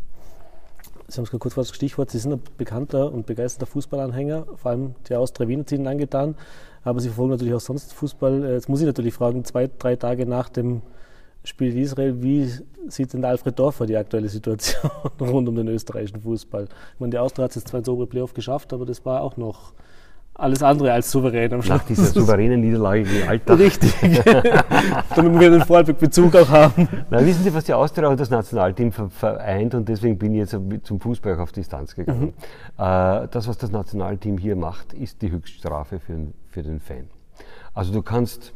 Sie 1.09 1.17
haben 1.17 1.25
es 1.25 1.31
gerade 1.31 1.41
kurz 1.41 1.55
vor 1.55 1.63
das 1.63 1.75
Stichwort, 1.75 2.11
Sie 2.11 2.19
sind 2.19 2.33
ein 2.33 2.43
bekannter 2.57 3.13
und 3.13 3.27
begeisterter 3.27 3.67
Fußballanhänger, 3.67 4.47
vor 4.57 4.71
allem 4.71 4.95
die 5.09 5.15
Austria-Wiener 5.15 5.65
sind 5.67 5.87
angetan 5.87 6.37
aber 6.83 7.01
sie 7.01 7.09
verfolgen 7.09 7.33
natürlich 7.33 7.55
auch 7.55 7.61
sonst 7.61 7.93
Fußball. 7.93 8.45
Äh, 8.45 8.53
jetzt 8.55 8.69
muss 8.69 8.81
ich 8.81 8.87
natürlich 8.87 9.15
fragen, 9.15 9.45
zwei, 9.45 9.69
drei 9.79 9.97
Tage 9.97 10.27
nach 10.27 10.49
dem 10.49 10.83
Spiel 11.43 11.77
Israel, 11.79 12.23
wie 12.23 12.51
sieht 12.89 13.13
denn 13.15 13.25
Alfred 13.25 13.59
Dorfer 13.59 13.87
die 13.87 13.97
aktuelle 13.97 14.29
Situation 14.29 14.91
rund 15.21 15.49
um 15.49 15.57
den 15.57 15.69
österreichischen 15.69 16.21
Fußball? 16.21 16.65
Ich 16.65 17.01
meine, 17.01 17.11
die 17.11 17.19
Austria 17.19 17.45
hat 17.45 17.51
es 17.51 17.57
jetzt 17.57 17.69
zwar 17.69 17.79
ins 17.79 17.89
obere 17.89 18.07
Playoff 18.07 18.35
geschafft, 18.35 18.73
aber 18.73 18.85
das 18.85 19.05
war 19.07 19.23
auch 19.23 19.37
noch 19.37 19.73
alles 20.41 20.63
andere 20.63 20.93
als 20.93 21.11
souverän 21.11 21.53
am 21.53 21.63
Schluss. 21.63 21.79
Nach 21.79 21.85
dieser 21.85 22.05
souveränen 22.07 22.61
Niederlage 22.61 23.05
gegen 23.05 23.29
Alltag. 23.29 23.59
Richtig. 23.59 23.95
Damit 25.17 25.41
wir 25.41 25.51
den 25.51 25.63
Vorarlberg-Bezug 25.63 26.35
auch 26.37 26.49
haben. 26.49 26.89
Na, 27.11 27.25
wissen 27.25 27.45
Sie, 27.45 27.53
was 27.53 27.65
die 27.65 27.75
Austria 27.75 28.09
und 28.09 28.19
das 28.19 28.31
Nationalteam 28.31 28.93
vereint 28.93 29.75
und 29.75 29.89
deswegen 29.89 30.19
bin 30.19 30.33
ich 30.33 30.41
jetzt 30.41 30.57
zum 30.85 31.01
Fußball 31.01 31.39
auf 31.39 31.53
Distanz 31.53 31.95
gegangen. 31.95 32.21
Mhm. 32.21 32.29
Äh, 32.79 33.29
das, 33.29 33.49
was 33.49 33.59
das 33.59 33.71
Nationalteam 33.71 34.39
hier 34.39 34.57
macht, 34.57 34.93
ist 34.93 35.23
die 35.23 35.31
Höchststrafe 35.31 36.01
für, 36.01 36.19
für 36.49 36.63
den 36.63 36.81
Fan. 36.81 37.09
Also 37.75 37.93
du 37.93 38.03
kannst 38.03 38.55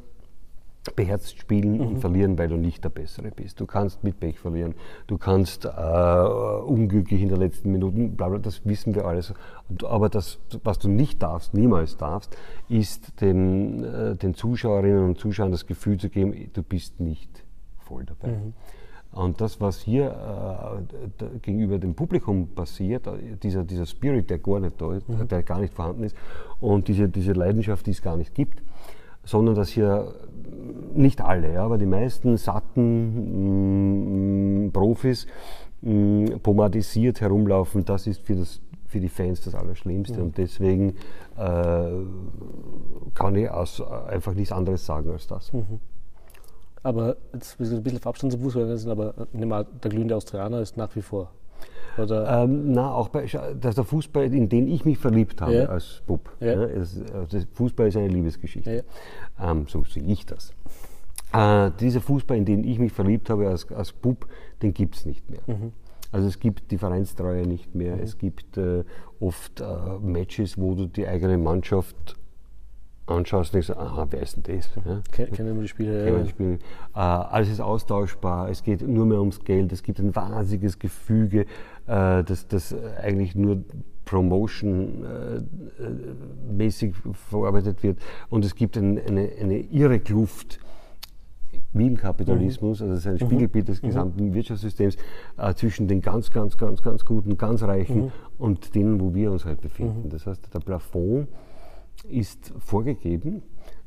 beherzt 0.90 1.38
spielen 1.38 1.80
und 1.80 1.98
verlieren, 1.98 2.38
weil 2.38 2.48
du 2.48 2.56
nicht 2.56 2.84
der 2.84 2.90
Bessere 2.90 3.30
bist. 3.30 3.58
Du 3.60 3.66
kannst 3.66 4.04
mit 4.04 4.20
Pech 4.20 4.38
verlieren, 4.38 4.74
du 5.06 5.16
kannst 5.16 5.64
äh, 5.64 5.68
unglücklich 5.68 7.22
in 7.22 7.28
den 7.28 7.38
letzten 7.38 7.72
Minuten, 7.72 8.16
bla 8.16 8.28
bla, 8.28 8.38
das 8.38 8.66
wissen 8.66 8.94
wir 8.94 9.06
alles. 9.06 9.32
Aber 9.84 10.08
das, 10.08 10.38
was 10.62 10.78
du 10.78 10.88
nicht 10.88 11.22
darfst, 11.22 11.54
niemals 11.54 11.96
darfst, 11.96 12.36
ist 12.68 13.20
den, 13.20 13.82
äh, 13.84 14.16
den 14.16 14.34
Zuschauerinnen 14.34 15.04
und 15.04 15.18
Zuschauern 15.18 15.52
das 15.52 15.66
Gefühl 15.66 15.98
zu 15.98 16.10
geben, 16.10 16.50
du 16.52 16.62
bist 16.62 17.00
nicht 17.00 17.44
voll 17.78 18.04
dabei. 18.04 18.38
Und 19.14 19.40
das, 19.40 19.60
was 19.60 19.80
hier 19.80 20.10
äh, 21.20 21.38
gegenüber 21.38 21.78
dem 21.78 21.94
Publikum 21.94 22.48
passiert, 22.48 23.06
äh, 23.06 23.36
dieser, 23.40 23.62
dieser 23.62 23.86
Spirit, 23.86 24.28
der 24.28 24.38
gar 24.38 24.58
nicht 24.58 24.80
da 24.80 24.92
ist, 24.92 25.06
der 25.08 25.42
gar 25.44 25.60
nicht 25.60 25.72
vorhanden 25.72 26.02
ist, 26.02 26.16
und 26.60 26.88
diese, 26.88 27.08
diese 27.08 27.32
Leidenschaft, 27.32 27.86
die 27.86 27.92
es 27.92 28.02
gar 28.02 28.16
nicht 28.16 28.34
gibt, 28.34 28.60
sondern 29.22 29.54
dass 29.54 29.68
hier 29.70 30.12
nicht 30.94 31.20
alle, 31.20 31.54
ja, 31.54 31.64
aber 31.64 31.78
die 31.78 31.87
meisten 31.87 32.37
satten 32.37 34.66
mh, 34.66 34.70
Profis 34.73 35.26
mh, 35.82 36.38
pomadisiert 36.42 37.20
herumlaufen, 37.20 37.84
das 37.84 38.06
ist 38.06 38.23
für, 38.23 38.37
das, 38.37 38.61
für 38.87 39.00
die 39.00 39.08
Fans 39.08 39.40
das 39.40 39.54
Allerschlimmste. 39.54 40.23
Und 40.23 40.38
deswegen 40.38 40.94
äh, 41.37 41.90
kann 43.14 43.34
ich 43.34 43.50
aus, 43.50 43.80
einfach 43.80 44.34
nichts 44.34 44.52
anderes 44.52 44.87
sagen 44.87 45.11
als 45.11 45.26
das. 45.26 45.50
Aber 46.82 47.16
jetzt 47.32 47.61
ein 47.61 47.82
bisschen 47.82 47.99
auf 47.99 48.06
Abstand 48.06 48.32
zum 48.32 48.42
Fußball, 48.42 48.78
aber 48.90 49.14
ich 49.32 49.38
nehme 49.38 49.56
an, 49.56 49.66
der 49.82 49.90
glühende 49.90 50.16
Austrianer 50.16 50.61
ist 50.61 50.76
nach 50.76 50.94
wie 50.94 51.02
vor. 51.02 51.30
Ähm, 51.96 52.73
na, 52.73 52.92
auch 52.92 53.08
bei, 53.08 53.26
dass 53.61 53.76
der 53.76 53.84
Fußball, 53.84 54.25
in 54.34 54.49
den 54.49 54.66
ich 54.66 54.84
mich 54.84 54.99
verliebt 54.99 55.40
habe 55.40 55.54
Ja. 55.54 55.64
als 55.66 56.02
Bub. 56.06 56.28
Ja. 56.40 56.56
ne, 56.56 56.64
es, 56.64 57.00
also 57.12 57.38
Fußball 57.52 57.87
ist 57.88 57.96
eine 57.96 58.08
Liebesgeschichte. 58.08 58.84
Ja. 59.38 59.50
Ähm, 59.52 59.66
so 59.68 59.84
sehe 59.84 60.02
ich 60.02 60.26
das. 60.26 60.52
Äh, 61.32 61.70
dieser 61.78 62.00
Fußball, 62.00 62.37
in 62.37 62.44
den 62.44 62.64
ich 62.64 62.78
mich 62.78 62.92
verliebt 62.92 63.30
habe 63.30 63.49
als, 63.49 63.70
als 63.73 63.92
Bub, 63.92 64.26
den 64.62 64.75
gibt 64.75 64.96
es 64.96 65.06
nicht 65.06 65.28
mehr. 65.30 65.40
Mhm. 65.46 65.73
Also 66.11 66.28
es 66.28 66.38
gibt 66.38 66.70
die 66.70 66.78
Vereinstreue 66.78 67.46
nicht 67.46 67.75
mehr. 67.75 68.00
Es 68.00 68.18
gibt 68.18 68.56
äh, 68.56 68.84
oft 69.20 69.61
äh, 69.61 69.64
Matches, 70.00 70.58
wo 70.58 70.75
du 70.75 70.87
die 70.87 71.06
eigene 71.06 71.38
Mannschaft 71.38 72.16
anschaust 73.06 73.50
und 73.54 73.62
denkst, 73.64 73.70
aha, 73.78 74.06
wer 74.11 74.23
ist 74.23 74.37
denn 74.37 74.42
das? 74.56 74.70
Ja? 74.84 75.00
Ke- 75.12 75.26
Kennen 75.26 75.54
wir 75.56 75.62
die 75.62 75.68
Spiele? 75.68 76.04
Kein 76.06 76.25
Ja. 76.25 76.26
Spiel. 76.26 76.58
Äh, 76.94 76.99
alles 76.99 77.50
ist 77.50 77.61
austauschbar, 77.61 78.49
es 78.49 78.62
geht 78.62 78.80
nur 78.87 79.04
mehr 79.06 79.18
ums 79.20 79.40
Geld, 79.44 79.73
es 79.73 79.82
gibt 79.82 79.99
ein 79.99 80.14
wahnsinniges 80.16 80.78
Gefüge, 80.78 81.40
äh, 81.87 82.25
das, 82.25 82.49
das 82.49 82.75
eigentlich 83.02 83.34
nur 83.34 83.62
Promotion-mäßig 84.06 86.94
verarbeitet 87.12 87.82
wird 87.82 87.99
und 88.30 88.44
es 88.44 88.54
gibt 88.54 88.76
ein, 88.76 88.99
eine, 88.99 89.28
eine 89.40 89.58
irre 89.58 89.99
Kluft 89.99 90.61
wie 91.73 91.87
im 91.88 91.96
Kapitalismus, 91.96 92.80
also 92.82 92.94
es 92.94 93.00
ist 93.00 93.06
ein 93.06 93.18
Spiegelbild 93.18 93.66
des 93.68 93.80
gesamten 93.82 94.32
Wirtschaftssystems 94.34 94.96
äh, 95.38 95.54
zwischen 95.54 95.88
den 95.88 96.00
ganz, 96.00 96.30
ganz, 96.30 96.56
ganz, 96.56 96.82
ganz 96.82 97.04
guten, 97.04 97.37
ganz 97.37 97.62
reichen 97.64 98.12
und 98.38 98.75
denen, 98.76 99.00
wo 99.00 99.12
wir 99.14 99.32
uns 99.32 99.44
halt 99.44 99.61
befinden. 99.61 100.08
Das 100.08 100.25
heißt, 100.26 100.54
der 100.54 100.61
Plafond 100.61 101.26
ist 102.08 102.52
vorgegeben 102.58 103.42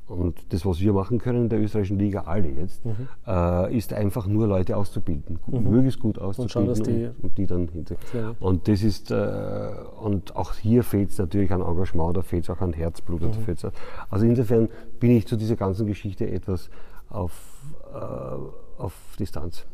und 0.07 0.37
das, 0.53 0.65
was 0.65 0.79
wir 0.79 0.93
machen 0.93 1.17
können 1.19 1.43
in 1.43 1.49
der 1.49 1.59
österreichischen 1.59 1.99
Liga, 1.99 2.21
alle 2.21 2.47
jetzt, 2.49 2.81
äh, 3.27 3.77
ist 3.77 3.91
einfach 3.91 4.25
nur 4.25 4.47
Leute 4.47 4.77
auszubilden, 4.77 5.39
gut, 5.45 5.61
möglichst 5.69 5.99
gut 5.99 6.17
auszubilden 6.17 6.49
schauen, 6.49 6.67
dass 6.67 6.81
die- 6.81 7.05
und, 7.07 7.23
und 7.23 7.37
die 7.37 7.45
dann 7.45 7.67
hinter. 7.67 7.95
Ja. 8.13 8.33
Und 8.39 8.67
das 8.69 8.83
ist, 8.83 9.11
äh, 9.11 9.69
und 10.01 10.35
auch 10.35 10.53
hier 10.53 10.83
fehlt 10.83 11.09
es 11.11 11.17
natürlich 11.17 11.51
an 11.51 11.61
Engagement, 11.61 12.15
da 12.15 12.21
fehlt 12.21 12.45
es 12.45 12.49
auch 12.49 12.61
an 12.61 12.71
Herzblut. 12.73 13.21
und 13.21 13.35
da 13.35 13.67
auch- 13.67 13.71
also 14.09 14.25
insofern 14.25 14.69
bin 14.99 15.11
ich 15.11 15.27
zu 15.27 15.35
dieser 15.35 15.57
ganzen 15.57 15.85
Geschichte 15.87 16.29
etwas 16.29 16.69
auf, 17.09 17.33
äh, 17.93 18.81
auf 18.81 18.93
Distanz. 19.19 19.65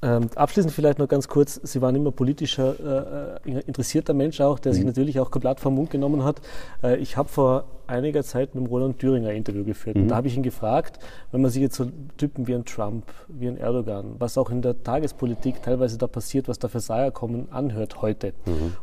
Ähm, 0.00 0.30
abschließend 0.36 0.72
vielleicht 0.72 1.00
noch 1.00 1.08
ganz 1.08 1.26
kurz, 1.26 1.60
Sie 1.64 1.82
waren 1.82 1.96
immer 1.96 2.12
politischer 2.12 3.38
äh, 3.44 3.50
äh, 3.50 3.60
interessierter 3.66 4.14
Mensch 4.14 4.40
auch, 4.40 4.60
der 4.60 4.72
sich 4.72 4.84
natürlich 4.84 5.18
auch 5.18 5.32
komplett 5.32 5.58
vom 5.58 5.74
Mund 5.74 5.90
genommen 5.90 6.22
hat. 6.22 6.40
Äh, 6.84 6.98
ich 6.98 7.16
habe 7.16 7.28
vor 7.28 7.64
einiger 7.88 8.22
Zeit 8.22 8.54
mit 8.54 8.70
Roland 8.70 9.00
Thüringer 9.00 9.30
ein 9.30 9.36
Interview 9.36 9.64
geführt. 9.64 9.96
Und 9.96 10.08
da 10.08 10.16
habe 10.16 10.28
ich 10.28 10.36
ihn 10.36 10.42
gefragt, 10.44 11.00
wenn 11.32 11.40
man 11.40 11.50
sich 11.50 11.62
jetzt 11.62 11.74
so 11.74 11.90
Typen 12.16 12.46
wie 12.46 12.54
ein 12.54 12.64
Trump, 12.64 13.06
wie 13.28 13.48
ein 13.48 13.56
Erdogan, 13.56 14.14
was 14.18 14.38
auch 14.38 14.50
in 14.50 14.62
der 14.62 14.80
Tagespolitik 14.82 15.62
teilweise 15.62 15.98
da 15.98 16.06
passiert, 16.06 16.48
was 16.48 16.58
da 16.58 16.68
für 16.68 16.80
Seier 16.80 17.10
kommen, 17.10 17.48
anhört 17.50 18.02
heute 18.02 18.34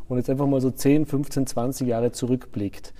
und 0.08 0.18
jetzt 0.18 0.28
einfach 0.28 0.46
mal 0.46 0.60
so 0.60 0.70
10, 0.70 1.06
15, 1.06 1.46
20 1.46 1.86
Jahre 1.86 2.10
zurückblickt 2.10 2.92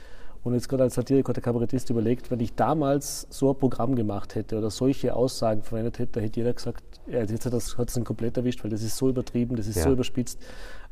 und 0.46 0.54
jetzt 0.54 0.68
gerade 0.68 0.84
als 0.84 0.94
Satiriker 0.94 1.30
oder 1.30 1.40
Kabarettist 1.40 1.90
überlegt, 1.90 2.30
wenn 2.30 2.38
ich 2.38 2.54
damals 2.54 3.26
so 3.30 3.50
ein 3.50 3.58
Programm 3.58 3.96
gemacht 3.96 4.36
hätte 4.36 4.56
oder 4.56 4.70
solche 4.70 5.14
Aussagen 5.16 5.62
verwendet 5.62 5.98
hätte, 5.98 6.12
da 6.12 6.20
hätte 6.20 6.38
jeder 6.38 6.52
gesagt, 6.52 6.84
ja, 7.08 7.18
jetzt 7.20 7.44
hat 7.44 7.52
das 7.52 7.76
hat 7.76 7.88
es 7.88 8.04
komplett 8.04 8.36
erwischt, 8.36 8.62
weil 8.62 8.70
das 8.70 8.82
ist 8.82 8.96
so 8.96 9.08
übertrieben, 9.08 9.56
das 9.56 9.66
ist 9.66 9.76
Ja. 9.76 9.82
so 9.82 9.92
überspitzt. 9.92 10.38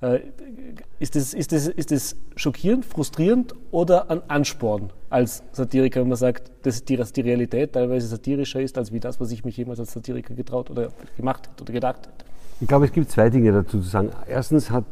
Äh, 0.00 0.20
ist, 0.98 1.14
das, 1.14 1.34
ist, 1.34 1.52
das, 1.52 1.68
ist 1.68 1.92
das 1.92 2.16
schockierend, 2.34 2.84
frustrierend 2.84 3.54
oder 3.70 4.10
ein 4.10 4.28
Ansporn 4.28 4.90
als 5.08 5.44
Satiriker, 5.52 6.00
wenn 6.00 6.08
man 6.08 6.18
sagt, 6.18 6.50
dass 6.66 6.84
die, 6.84 6.96
dass 6.96 7.12
die 7.12 7.20
Realität 7.20 7.74
teilweise 7.74 8.08
satirischer 8.08 8.60
ist, 8.60 8.76
als 8.76 8.92
wie 8.92 8.98
das, 8.98 9.20
was 9.20 9.30
ich 9.30 9.44
mich 9.44 9.56
jemals 9.56 9.78
als 9.78 9.92
Satiriker 9.92 10.34
getraut 10.34 10.68
oder 10.70 10.88
gemacht 11.16 11.48
hätte 11.48 11.62
oder 11.62 11.72
gedacht 11.72 12.06
hätte? 12.08 12.24
Ich 12.60 12.66
glaube, 12.66 12.86
es 12.86 12.92
gibt 12.92 13.08
zwei 13.10 13.30
Dinge 13.30 13.52
dazu 13.52 13.80
zu 13.80 13.88
sagen. 13.88 14.10
Erstens 14.28 14.70
hat, 14.70 14.84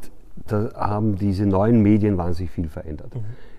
da 0.46 0.70
haben 0.74 1.16
diese 1.16 1.46
neuen 1.46 1.82
Medien 1.82 2.16
wahnsinnig 2.16 2.50
viel 2.50 2.68
verändert. 2.68 3.12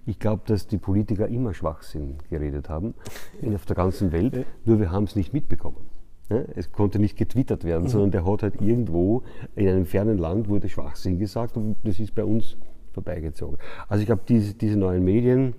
Ich 0.06 0.20
glaube, 0.20 0.44
dass 0.46 0.68
die 0.68 0.78
Politiker 0.78 1.28
immer 1.28 1.54
Schwachsinn 1.54 2.18
geredet 2.30 2.70
haben 2.70 2.94
in, 3.42 3.56
auf 3.56 3.66
der 3.66 3.76
ganzen 3.76 4.12
Welt, 4.12 4.46
nur 4.66 4.80
wir 4.80 4.92
haben 4.92 5.06
es 5.06 5.16
nicht 5.16 5.34
mitbekommen. 5.34 5.86
Ja, 6.30 6.38
es 6.56 6.72
konnte 6.72 7.00
nicht 7.00 7.18
getwittert 7.18 7.64
werden, 7.64 7.88
sondern 7.88 8.12
der 8.12 8.26
hat 8.26 8.44
halt 8.44 8.62
irgendwo 8.62 9.24
in 9.56 9.68
einem 9.68 9.86
fernen 9.86 10.18
Land 10.18 10.48
wurde 10.48 10.70
Schwachsinn 10.70 11.20
gesagt 11.20 11.58
und 11.58 11.76
das 11.84 12.00
ist 12.00 12.16
bei 12.16 12.24
uns 12.24 12.58
vorbeigezogen. 12.94 13.58
Also 13.88 14.02
ich 14.02 14.06
glaube, 14.06 14.24
diese, 14.28 14.54
diese 14.54 14.78
neuen 14.78 15.04
Medien, 15.04 15.54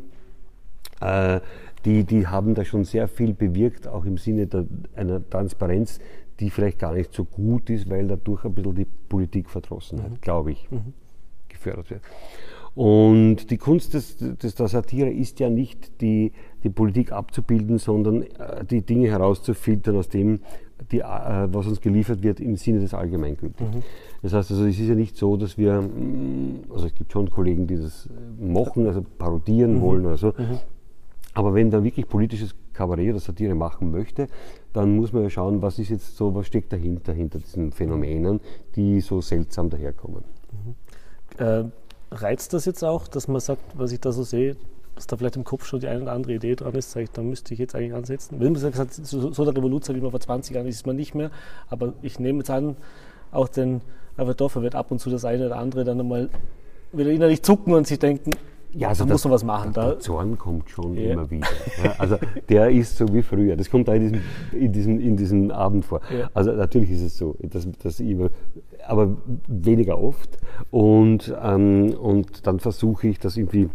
äh, 1.01 1.41
die, 1.85 2.05
die 2.05 2.27
haben 2.27 2.55
da 2.55 2.65
schon 2.65 2.85
sehr 2.85 3.09
viel 3.09 3.35
bewirkt, 3.35 3.87
auch 3.87 4.05
im 4.05 4.17
Sinne 4.17 4.47
der, 4.47 4.65
einer 4.95 5.29
Transparenz, 5.29 6.01
die 6.41 6.51
vielleicht 6.51 6.79
gar 6.79 6.95
nicht 6.95 7.13
so 7.13 7.25
gut 7.25 7.71
ist, 7.71 7.89
weil 7.91 8.09
dadurch 8.09 8.45
ein 8.45 8.55
bisschen 8.55 8.75
die 8.75 8.87
Politikverdrossenheit, 9.09 10.21
glaube 10.23 10.53
ich, 10.53 10.69
gefördert 11.55 11.91
wird. 11.91 12.03
Und 12.75 13.51
die 13.51 13.57
Kunst 13.57 13.95
des, 13.95 14.17
des, 14.17 14.55
der 14.57 14.69
Satire 14.69 15.11
ist 15.11 15.39
ja 15.39 15.49
nicht 15.49 16.01
die, 16.01 16.33
die 16.65 16.71
Politik 16.71 17.13
abzubilden, 17.13 17.79
sondern 17.79 18.23
äh, 18.23 18.65
die 18.69 18.83
Dinge 18.83 19.09
herauszufiltern 19.09 19.97
aus 19.97 20.09
dem, 20.09 20.41
die, 20.91 21.01
äh, 21.01 21.05
was 21.05 21.69
uns 21.69 21.81
geliefert 21.81 22.25
wird 22.25 22.41
im 22.41 22.57
Sinne 22.57 22.81
des 22.81 22.93
Allgemeingültigen. 22.93 23.85
Das 24.23 24.33
heißt 24.33 24.51
also, 24.51 24.65
es 24.65 24.79
ist 24.81 24.89
ja 24.89 24.97
nicht 24.97 25.17
so, 25.17 25.37
dass 25.37 25.57
wir, 25.57 25.83
mm, 25.83 26.65
also 26.73 26.87
es 26.87 26.95
gibt 26.95 27.13
schon 27.13 27.31
Kollegen, 27.31 27.69
die 27.69 27.77
das 27.77 28.07
äh, 28.07 28.45
machen, 28.45 28.87
also 28.89 29.05
parodieren 29.19 29.81
wollen 29.81 30.05
oder 30.05 30.17
so. 30.17 30.33
Aber 31.33 31.55
wenn 31.55 31.69
man 31.69 31.85
wirklich 31.85 32.09
politisches 32.09 32.55
Kabarett 32.73 33.11
oder 33.11 33.21
Satire 33.21 33.55
machen 33.55 33.91
möchte, 33.91 34.29
dann 34.73 34.97
muss 34.97 35.13
man 35.13 35.23
ja 35.23 35.31
schauen, 35.31 35.63
was 35.63 35.79
ist 35.79 35.91
jetzt 35.91 36.17
so, 36.17 36.35
was 36.35 36.47
steckt 36.47 36.73
dahinter, 36.73 37.13
hinter 37.13 37.39
diesen 37.39 37.71
Phänomenen, 37.71 38.41
die 38.75 39.01
so 39.01 39.21
seltsam 39.21 39.71
daherkommen. 39.71 40.25
Äh, 41.39 41.65
reizt 42.11 42.53
das 42.53 42.65
jetzt 42.65 42.85
auch, 42.85 43.09
dass 43.09 43.29
man 43.29 43.41
sagt, 43.41 43.63
was 43.75 43.93
ich 43.93 44.01
da 44.01 44.13
so 44.13 44.23
sehe, 44.23 44.57
dass 44.95 45.07
da 45.07 45.17
vielleicht 45.17 45.37
im 45.37 45.45
Kopf 45.45 45.67
schon 45.67 45.81
die 45.81 45.89
eine 45.89 46.03
oder 46.03 46.13
andere 46.13 46.35
Idee 46.35 46.55
dran 46.55 46.75
ist, 46.75 46.93
sage 46.93 47.05
ich, 47.05 47.11
da 47.11 47.23
müsste 47.23 47.55
ich 47.55 47.61
jetzt 47.61 47.75
eigentlich 47.75 47.95
ansetzen. 47.95 48.39
Wenn 48.39 48.53
man 48.53 48.61
sagt, 48.61 48.95
so, 48.95 49.33
so 49.33 49.45
der 49.45 49.57
Revolution, 49.57 49.97
wie 49.97 50.01
man 50.01 50.11
vor 50.11 50.21
20 50.21 50.55
Jahren 50.55 50.67
ist, 50.67 50.77
ist 50.77 50.87
man 50.87 50.97
nicht 50.97 51.15
mehr, 51.15 51.31
aber 51.69 51.95
ich 52.03 52.21
nehme 52.21 52.39
jetzt 52.39 52.51
an, 52.51 52.77
auch 53.33 53.49
den 53.49 53.81
Averdorfer 54.17 54.63
wird 54.63 54.77
ab 54.77 54.91
und 54.91 55.01
zu 55.01 55.11
das 55.11 55.25
eine 55.25 55.47
oder 55.47 55.57
andere 55.57 55.85
dann 55.85 55.99
einmal 55.99 56.31
wieder 56.93 57.11
innerlich 57.11 57.43
zucken 57.43 57.75
und 57.75 57.87
sich 57.87 57.99
denken, 57.99 58.31
Ja, 58.77 58.89
also 58.89 59.05
da 59.05 59.09
der- 59.09 59.15
muss 59.15 59.25
man 59.25 59.33
was 59.33 59.45
machen. 59.45 59.73
Der 59.73 59.91
Da, 59.95 59.99
Zorn 60.01 60.37
kommt 60.39 60.69
schon 60.71 60.95
Ja. 60.97 61.13
immer 61.13 61.31
wieder. 61.31 61.47
Ja, 61.83 61.95
also 61.99 62.17
der 62.49 62.71
ist 62.71 62.97
so 62.97 63.13
wie 63.13 63.23
früher. 63.23 63.57
Das 63.57 63.71
kommt 63.71 63.89
da 63.89 63.95
in 63.95 64.03
diesem, 64.03 64.21
in 64.53 64.73
diesem, 64.73 65.01
in 65.01 65.17
diesem 65.17 65.51
Abend 65.51 65.85
vor. 65.85 66.01
Ja. 66.17 66.29
Also 66.35 66.53
natürlich 66.53 66.91
ist 66.91 67.03
es 67.03 67.17
so, 67.19 67.37
dass, 67.43 67.69
dass 67.83 68.01
ich 68.01 68.11
immer, 68.11 68.31
aber 68.87 69.17
weniger 69.49 69.99
oft. 70.01 70.39
Und, 70.71 71.35
ähm, 71.43 71.95
und 72.01 72.47
dann 72.47 72.59
versuche 72.59 73.09
ich 73.09 73.19
das 73.19 73.37
irgendwie 73.37 73.69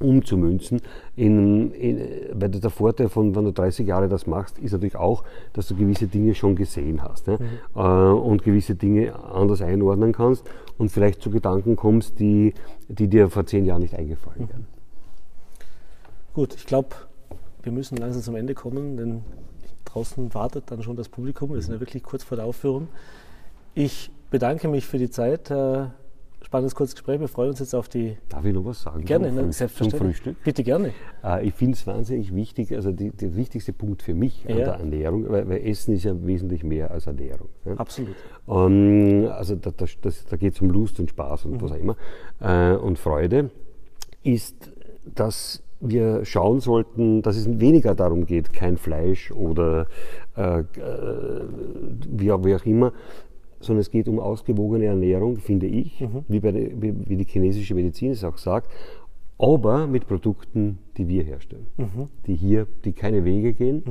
umzumünzen. 0.00 0.80
In, 1.16 1.70
in, 1.72 2.00
weil 2.32 2.48
der 2.48 2.70
Vorteil 2.70 3.08
von, 3.08 3.34
wenn 3.36 3.44
du 3.44 3.52
30 3.52 3.86
Jahre 3.86 4.08
das 4.08 4.26
machst, 4.26 4.58
ist 4.58 4.72
natürlich 4.72 4.96
auch, 4.96 5.22
dass 5.52 5.68
du 5.68 5.76
gewisse 5.76 6.08
Dinge 6.08 6.34
schon 6.34 6.56
gesehen 6.56 7.02
hast 7.02 7.28
ne? 7.28 7.38
äh, 7.76 7.78
und 7.78 8.42
gewisse 8.42 8.74
Dinge 8.74 9.14
anders 9.32 9.62
einordnen 9.62 10.12
kannst 10.12 10.44
und 10.78 10.90
vielleicht 10.90 11.22
zu 11.22 11.30
Gedanken 11.30 11.76
kommst, 11.76 12.18
die, 12.18 12.54
die 12.88 13.08
dir 13.08 13.30
vor 13.30 13.46
zehn 13.46 13.64
Jahren 13.64 13.82
nicht 13.82 13.94
eingefallen 13.94 14.48
wären. 14.48 14.66
gut, 16.34 16.54
ich 16.54 16.66
glaube, 16.66 16.88
wir 17.62 17.72
müssen 17.72 17.96
langsam 17.96 18.22
zum 18.22 18.36
Ende 18.36 18.54
kommen, 18.54 18.96
denn 18.96 19.22
draußen 19.84 20.34
wartet 20.34 20.70
dann 20.70 20.82
schon 20.82 20.96
das 20.96 21.08
Publikum. 21.08 21.54
Wir 21.54 21.62
sind 21.62 21.74
ja 21.74 21.80
wirklich 21.80 22.02
kurz 22.02 22.24
vor 22.24 22.36
der 22.36 22.46
Aufführung. 22.46 22.88
Ich 23.74 24.10
bedanke 24.30 24.68
mich 24.68 24.86
für 24.86 24.98
die 24.98 25.10
Zeit, 25.10 25.50
Herr 25.50 25.94
spannendes 26.44 26.74
kurzes 26.74 26.94
Gespräch. 26.94 27.18
Wir 27.20 27.28
freuen 27.28 27.50
uns 27.50 27.58
jetzt 27.58 27.74
auf 27.74 27.88
die. 27.88 28.16
Darf 28.28 28.44
ich 28.44 28.52
noch 28.54 28.64
was 28.64 28.82
sagen? 28.82 29.04
Gerne, 29.04 29.28
zum, 29.28 29.36
ne, 29.36 29.52
selbstverständlich. 29.52 29.98
Zum 29.98 30.06
Frühstück? 30.08 30.44
Bitte 30.44 30.62
gerne. 30.62 30.92
Äh, 31.24 31.46
ich 31.46 31.54
finde 31.54 31.74
es 31.74 31.86
wahnsinnig 31.86 32.34
wichtig, 32.34 32.72
also 32.74 32.92
die, 32.92 33.10
der 33.10 33.34
wichtigste 33.36 33.72
Punkt 33.72 34.02
für 34.02 34.14
mich 34.14 34.44
an 34.48 34.58
Ja. 34.58 34.64
der 34.64 34.74
Ernährung, 34.74 35.28
weil, 35.28 35.48
weil 35.48 35.66
Essen 35.66 35.94
ist 35.94 36.04
ja 36.04 36.14
wesentlich 36.26 36.62
mehr 36.62 36.90
als 36.90 37.06
Ernährung. 37.06 37.48
Ja? 37.64 37.74
Absolut. 37.74 38.14
Ähm, 38.48 39.28
also 39.32 39.56
da, 39.56 39.70
da, 39.76 39.86
da 40.30 40.36
geht 40.36 40.54
es 40.54 40.60
um 40.60 40.70
Lust 40.70 41.00
und 41.00 41.10
Spaß 41.10 41.46
und 41.46 41.60
was 41.62 41.72
auch 41.72 41.76
immer 41.76 41.96
äh, 42.40 42.76
und 42.76 42.98
Freude, 42.98 43.50
ist, 44.22 44.70
dass 45.14 45.62
wir 45.80 46.24
schauen 46.24 46.60
sollten, 46.60 47.20
dass 47.20 47.36
es 47.36 47.60
weniger 47.60 47.94
darum 47.94 48.24
geht, 48.24 48.52
kein 48.54 48.78
Fleisch 48.78 49.30
oder 49.32 49.86
äh, 50.36 50.60
äh, 50.60 50.64
wie, 52.10 52.32
auch- 52.32 52.42
wie 52.44 52.54
auch 52.54 52.64
immer, 52.64 52.92
sondern 53.60 53.80
es 53.80 53.90
geht 53.90 54.08
um 54.08 54.18
ausgewogene 54.20 54.86
Ernährung, 54.86 55.36
finde 55.36 55.66
ich, 55.66 56.04
wie, 56.28 56.40
bei 56.40 56.52
der, 56.52 56.82
wie, 56.82 56.94
wie 57.08 57.16
die 57.16 57.24
chinesische 57.24 57.74
Medizin 57.74 58.12
es 58.12 58.24
auch 58.24 58.38
sagt, 58.38 58.70
aber 59.38 59.86
mit 59.86 60.06
Produkten, 60.06 60.78
die 60.96 61.08
wir 61.08 61.24
herstellen, 61.24 61.66
die 62.26 62.34
hier, 62.34 62.66
die 62.84 62.92
keine 62.92 63.24
Wege 63.24 63.52
gehen 63.52 63.82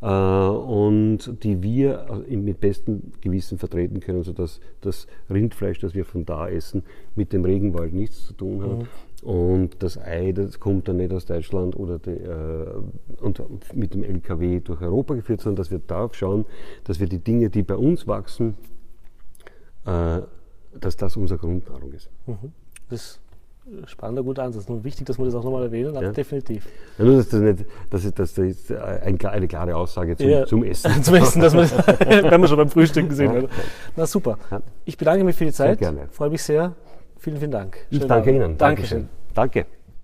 äh, 0.00 0.06
und 0.06 1.42
die 1.42 1.62
wir 1.62 2.24
äh, 2.28 2.36
mit 2.36 2.60
bestem 2.60 3.12
Gewissen 3.20 3.58
vertreten 3.58 4.00
können, 4.00 4.22
sodass 4.22 4.60
das 4.80 5.06
Rindfleisch, 5.28 5.78
das 5.78 5.94
wir 5.94 6.06
von 6.06 6.24
da 6.24 6.48
essen, 6.48 6.84
mit 7.16 7.32
dem 7.32 7.44
Regenwald 7.44 7.92
nichts 7.92 8.28
zu 8.28 8.32
tun 8.32 8.62
hat. 8.62 8.86
Und 9.22 9.82
das 9.82 9.98
Ei, 9.98 10.32
das 10.32 10.60
kommt 10.60 10.88
dann 10.88 10.98
nicht 10.98 11.12
aus 11.12 11.26
Deutschland 11.26 11.76
oder 11.76 11.98
die, 11.98 12.10
äh, 12.10 13.20
und 13.20 13.42
mit 13.74 13.92
dem 13.92 14.04
LKW 14.04 14.60
durch 14.60 14.80
Europa 14.80 15.14
geführt, 15.14 15.40
sondern 15.40 15.56
dass 15.56 15.70
wir 15.70 15.80
darauf 15.80 16.14
schauen, 16.14 16.46
dass 16.84 16.98
wir 17.00 17.08
die 17.08 17.18
Dinge, 17.18 17.50
die 17.50 17.62
bei 17.62 17.76
uns 17.76 18.06
wachsen, 18.06 18.54
äh, 19.88 20.22
dass 20.78 20.96
das 20.96 21.16
unsere 21.16 21.38
Grundnahrung 21.40 21.92
ist. 21.92 22.08
Das 22.90 23.00
ist 23.00 23.20
ein 23.66 23.86
spannender, 23.86 24.22
guter 24.22 24.44
Ansatz. 24.44 24.68
Nur 24.68 24.82
wichtig, 24.84 25.06
dass 25.06 25.18
wir 25.18 25.24
das 25.26 25.34
auch 25.34 25.44
nochmal 25.44 25.64
erwähnen, 25.64 25.94
aber 25.96 26.06
Ja. 26.06 26.12
definitiv. 26.12 26.66
Ja, 26.98 27.04
nur, 27.04 27.16
dass 27.16 27.28
das 27.28 27.40
nicht, 27.40 27.64
dass 27.90 28.04
ich- 28.04 28.14
dass 28.14 28.34
das 28.34 28.46
ist 28.46 28.72
ein, 28.72 29.20
eine 29.20 29.48
klare 29.48 29.74
Aussage 29.76 30.16
zum, 30.16 30.28
Ja. 30.28 30.46
zum 30.46 30.64
Essen. 30.64 31.02
Zum 31.02 31.14
Essen, 31.16 31.40
dass 31.42 31.52
das, 31.54 31.72
wenn 32.00 32.40
wir 32.40 32.48
schon 32.48 32.56
beim 32.56 32.70
Frühstück 32.70 33.08
gesehen 33.08 33.30
haben. 33.30 33.48
Na 33.96 34.06
super. 34.06 34.38
Ich 34.84 34.96
bedanke 34.96 35.24
mich 35.24 35.36
für 35.36 35.44
die 35.44 35.52
Zeit. 35.52 35.78
gerne. 35.78 36.08
Freue 36.10 36.30
mich 36.30 36.42
sehr. 36.42 36.74
Vielen, 37.18 37.36
vielen 37.38 37.50
Dank. 37.50 37.76
Ich 37.90 37.98
Schönen 37.98 38.08
danke 38.08 38.30
Abend. 38.30 38.44
Ihnen. 38.44 38.58
Dankeschön. 38.58 39.08
Danke. 39.34 39.77